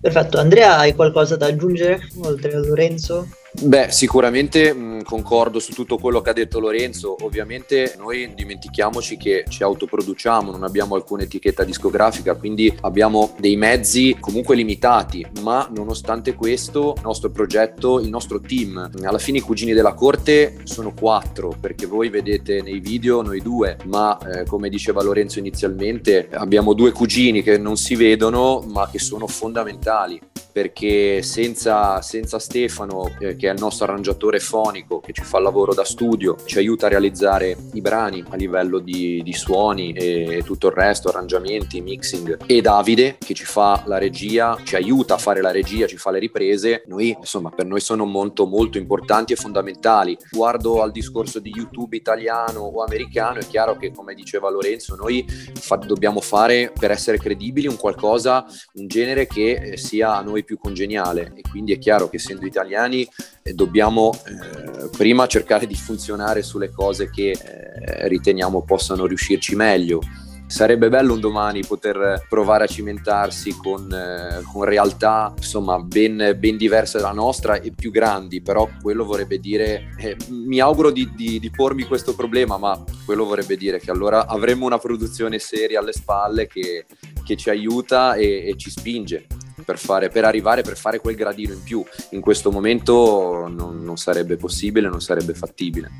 Perfetto, 0.00 0.38
Andrea, 0.38 0.76
hai 0.76 0.94
qualcosa 0.94 1.36
da 1.36 1.46
aggiungere 1.46 1.98
oltre 2.22 2.54
a 2.54 2.58
Lorenzo? 2.58 3.28
Beh, 3.58 3.90
sicuramente 3.90 4.74
mh, 4.74 5.02
concordo 5.04 5.58
su 5.60 5.72
tutto 5.72 5.96
quello 5.96 6.20
che 6.20 6.28
ha 6.28 6.34
detto 6.34 6.60
Lorenzo. 6.60 7.16
Ovviamente 7.24 7.94
noi 7.96 8.34
dimentichiamoci 8.34 9.16
che 9.16 9.44
ci 9.48 9.62
autoproduciamo, 9.62 10.50
non 10.50 10.62
abbiamo 10.62 10.94
alcuna 10.94 11.22
etichetta 11.22 11.64
discografica, 11.64 12.34
quindi 12.34 12.72
abbiamo 12.82 13.34
dei 13.38 13.56
mezzi 13.56 14.14
comunque 14.20 14.56
limitati, 14.56 15.26
ma 15.40 15.68
nonostante 15.74 16.34
questo 16.34 16.92
il 16.96 17.02
nostro 17.02 17.30
progetto, 17.30 17.98
il 17.98 18.10
nostro 18.10 18.40
team, 18.40 18.90
alla 19.02 19.18
fine 19.18 19.38
i 19.38 19.42
cugini 19.42 19.72
della 19.72 19.94
corte 19.94 20.58
sono 20.64 20.92
quattro, 20.92 21.56
perché 21.58 21.86
voi 21.86 22.10
vedete 22.10 22.60
nei 22.60 22.78
video 22.78 23.22
noi 23.22 23.40
due, 23.40 23.78
ma 23.86 24.18
eh, 24.18 24.44
come 24.44 24.68
diceva 24.68 25.02
Lorenzo 25.02 25.38
inizialmente, 25.38 26.28
abbiamo 26.30 26.74
due 26.74 26.92
cugini 26.92 27.42
che 27.42 27.56
non 27.56 27.78
si 27.78 27.94
vedono, 27.94 28.62
ma 28.68 28.86
che 28.90 28.98
sono 28.98 29.26
fondamentali 29.26 30.20
perché 30.56 31.20
senza, 31.20 32.00
senza 32.00 32.38
Stefano, 32.38 33.10
eh, 33.20 33.36
che 33.36 33.45
è 33.46 33.52
il 33.52 33.58
nostro 33.58 33.84
arrangiatore 33.84 34.38
fonico, 34.38 35.00
che 35.00 35.12
ci 35.12 35.22
fa 35.22 35.38
il 35.38 35.44
lavoro 35.44 35.74
da 35.74 35.84
studio, 35.84 36.36
ci 36.44 36.58
aiuta 36.58 36.86
a 36.86 36.90
realizzare 36.90 37.56
i 37.72 37.80
brani 37.80 38.22
a 38.28 38.36
livello 38.36 38.78
di, 38.78 39.22
di 39.22 39.32
suoni 39.32 39.92
e 39.92 40.42
tutto 40.44 40.68
il 40.68 40.72
resto, 40.72 41.08
arrangiamenti, 41.08 41.80
mixing, 41.80 42.38
e 42.46 42.60
Davide, 42.60 43.16
che 43.18 43.34
ci 43.34 43.44
fa 43.44 43.82
la 43.86 43.98
regia, 43.98 44.58
ci 44.62 44.76
aiuta 44.76 45.14
a 45.14 45.18
fare 45.18 45.40
la 45.40 45.50
regia, 45.50 45.86
ci 45.86 45.96
fa 45.96 46.10
le 46.10 46.18
riprese, 46.18 46.84
noi, 46.86 47.16
insomma, 47.18 47.50
per 47.50 47.66
noi 47.66 47.80
sono 47.80 48.04
molto, 48.04 48.46
molto 48.46 48.78
importanti 48.78 49.32
e 49.32 49.36
fondamentali. 49.36 50.16
Guardo 50.30 50.82
al 50.82 50.90
discorso 50.90 51.38
di 51.38 51.52
YouTube 51.54 51.96
italiano 51.96 52.60
o 52.60 52.82
americano, 52.82 53.38
è 53.38 53.46
chiaro 53.46 53.76
che, 53.76 53.92
come 53.92 54.14
diceva 54.14 54.50
Lorenzo, 54.50 54.94
noi 54.96 55.24
fa- 55.54 55.76
dobbiamo 55.76 56.20
fare 56.20 56.72
per 56.78 56.90
essere 56.90 57.18
credibili 57.18 57.66
un 57.66 57.76
qualcosa, 57.76 58.44
un 58.74 58.86
genere 58.86 59.26
che 59.26 59.52
eh, 59.52 59.76
sia 59.76 60.16
a 60.16 60.22
noi 60.22 60.44
più 60.44 60.58
congeniale. 60.58 61.32
E 61.34 61.42
quindi 61.48 61.72
è 61.72 61.78
chiaro 61.78 62.08
che 62.08 62.16
essendo 62.16 62.46
italiani 62.46 63.06
dobbiamo 63.42 64.12
eh, 64.12 64.88
prima 64.96 65.26
cercare 65.26 65.66
di 65.66 65.74
funzionare 65.74 66.42
sulle 66.42 66.70
cose 66.70 67.10
che 67.10 67.30
eh, 67.30 68.08
riteniamo 68.08 68.62
possano 68.62 69.06
riuscirci 69.06 69.54
meglio. 69.54 70.00
Sarebbe 70.48 70.88
bello 70.88 71.14
un 71.14 71.20
domani 71.20 71.66
poter 71.66 72.24
provare 72.28 72.64
a 72.64 72.66
cimentarsi 72.68 73.56
con, 73.56 73.92
eh, 73.92 74.42
con 74.52 74.62
realtà 74.62 75.34
insomma 75.36 75.80
ben, 75.80 76.36
ben, 76.38 76.56
diverse 76.56 76.98
dalla 76.98 77.12
nostra 77.12 77.60
e 77.60 77.72
più 77.72 77.90
grandi, 77.90 78.40
però 78.40 78.68
quello 78.80 79.04
vorrebbe 79.04 79.40
dire, 79.40 79.92
eh, 79.98 80.16
mi 80.28 80.60
auguro 80.60 80.92
di, 80.92 81.10
di, 81.16 81.40
di, 81.40 81.50
pormi 81.50 81.82
questo 81.82 82.14
problema, 82.14 82.58
ma 82.58 82.80
quello 83.04 83.24
vorrebbe 83.24 83.56
dire 83.56 83.80
che 83.80 83.90
allora 83.90 84.26
avremmo 84.28 84.66
una 84.66 84.78
produzione 84.78 85.40
seria 85.40 85.80
alle 85.80 85.92
spalle 85.92 86.46
che, 86.46 86.86
che 87.24 87.36
ci 87.36 87.50
aiuta 87.50 88.14
e, 88.14 88.48
e 88.48 88.56
ci 88.56 88.70
spinge 88.70 89.26
per, 89.64 89.78
fare, 89.78 90.08
per 90.08 90.24
arrivare, 90.24 90.62
per 90.62 90.76
fare 90.76 91.00
quel 91.00 91.14
gradino 91.14 91.52
in 91.52 91.62
più. 91.62 91.84
In 92.10 92.20
questo 92.20 92.50
momento 92.50 93.46
non, 93.48 93.82
non 93.82 93.96
sarebbe 93.96 94.36
possibile, 94.36 94.88
non 94.88 95.00
sarebbe 95.00 95.34
fattibile. 95.34 95.90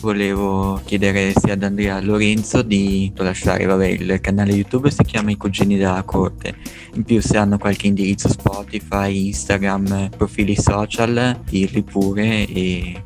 Volevo 0.00 0.80
chiedere 0.86 1.34
sia 1.36 1.52
ad 1.52 1.62
Andrea 1.62 1.96
a 1.96 2.00
Lorenzo 2.00 2.62
di 2.62 3.12
lasciare 3.16 3.66
vabbè, 3.66 3.86
il 3.86 4.18
canale 4.22 4.52
YouTube 4.52 4.90
si 4.90 5.02
chiama 5.04 5.30
I 5.30 5.36
Cugini 5.36 5.76
della 5.76 6.02
Corte. 6.04 6.56
In 6.94 7.04
più 7.04 7.20
se 7.20 7.36
hanno 7.36 7.58
qualche 7.58 7.86
indirizzo 7.86 8.30
Spotify, 8.30 9.26
Instagram, 9.26 10.08
profili 10.16 10.56
social, 10.56 11.38
dirli 11.44 11.82
pure 11.82 12.46
e 12.46 13.04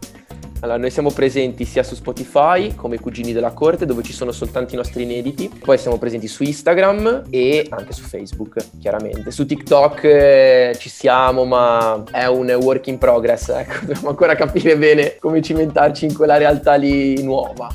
allora, 0.64 0.78
noi 0.78 0.90
siamo 0.90 1.10
presenti 1.10 1.66
sia 1.66 1.82
su 1.82 1.94
Spotify 1.94 2.74
come 2.74 2.98
Cugini 2.98 3.34
della 3.34 3.52
Corte, 3.52 3.84
dove 3.84 4.02
ci 4.02 4.14
sono 4.14 4.32
soltanto 4.32 4.72
i 4.72 4.78
nostri 4.78 5.02
inediti. 5.02 5.50
Poi 5.62 5.76
siamo 5.76 5.98
presenti 5.98 6.26
su 6.26 6.42
Instagram 6.42 7.24
e 7.28 7.66
anche 7.68 7.92
su 7.92 8.02
Facebook, 8.02 8.64
chiaramente. 8.80 9.30
Su 9.30 9.44
TikTok 9.44 10.04
eh, 10.04 10.76
ci 10.78 10.88
siamo, 10.88 11.44
ma 11.44 12.02
è 12.10 12.24
un 12.24 12.50
work 12.62 12.86
in 12.86 12.96
progress. 12.96 13.52
Ecco, 13.64 13.84
dobbiamo 13.84 14.08
ancora 14.08 14.34
capire 14.34 14.76
bene 14.76 15.16
come 15.20 15.40
cimentarci 15.40 16.06
in 16.06 16.14
quella 16.14 16.38
realtà 16.38 16.74
lì 16.74 17.22
nuova. 17.22 17.68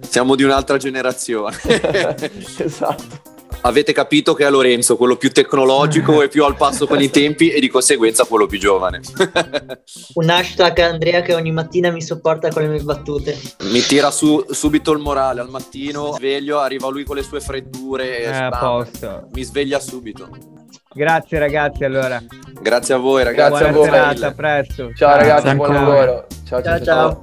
Siamo 0.00 0.36
di 0.36 0.42
un'altra 0.42 0.76
generazione. 0.76 1.56
esatto 2.58 3.32
avete 3.64 3.92
capito 3.92 4.34
che 4.34 4.46
è 4.46 4.50
Lorenzo 4.50 4.96
quello 4.96 5.16
più 5.16 5.30
tecnologico 5.30 6.22
e 6.22 6.28
più 6.28 6.44
al 6.44 6.56
passo 6.56 6.86
con 6.86 7.00
i 7.00 7.10
tempi 7.10 7.50
e 7.50 7.60
di 7.60 7.68
conseguenza 7.68 8.24
quello 8.24 8.46
più 8.46 8.58
giovane. 8.58 9.00
Un 10.14 10.30
hashtag 10.30 10.78
Andrea 10.80 11.22
che 11.22 11.34
ogni 11.34 11.52
mattina 11.52 11.90
mi 11.90 12.02
sopporta 12.02 12.50
con 12.50 12.62
le 12.62 12.68
mie 12.68 12.80
battute. 12.80 13.38
Mi 13.64 13.80
tira 13.80 14.10
su 14.10 14.44
subito 14.50 14.92
il 14.92 14.98
morale 14.98 15.40
al 15.40 15.48
mattino, 15.48 16.12
sveglio, 16.12 16.60
arriva 16.60 16.88
lui 16.88 17.04
con 17.04 17.16
le 17.16 17.22
sue 17.22 17.40
freddure 17.40 18.20
e 18.20 18.26
a 18.26 18.50
posto. 18.50 19.28
mi 19.32 19.42
sveglia 19.42 19.80
subito. 19.80 20.28
Grazie 20.92 21.38
ragazzi 21.38 21.84
allora. 21.84 22.22
Grazie 22.60 22.94
a 22.94 22.98
voi 22.98 23.24
ragazzi. 23.24 23.58
Grazie 23.58 23.72
Buona 23.72 23.86
a 23.86 24.04
voi. 24.06 24.16
Serata, 24.16 24.26
a 24.26 24.32
presto. 24.32 24.92
Ciao 24.94 25.16
ragazzi, 25.16 25.54
buon 25.54 25.72
lavoro. 25.72 26.26
ciao. 26.46 26.62
ciao. 26.62 26.76
ciao. 26.76 26.84
ciao. 26.84 27.22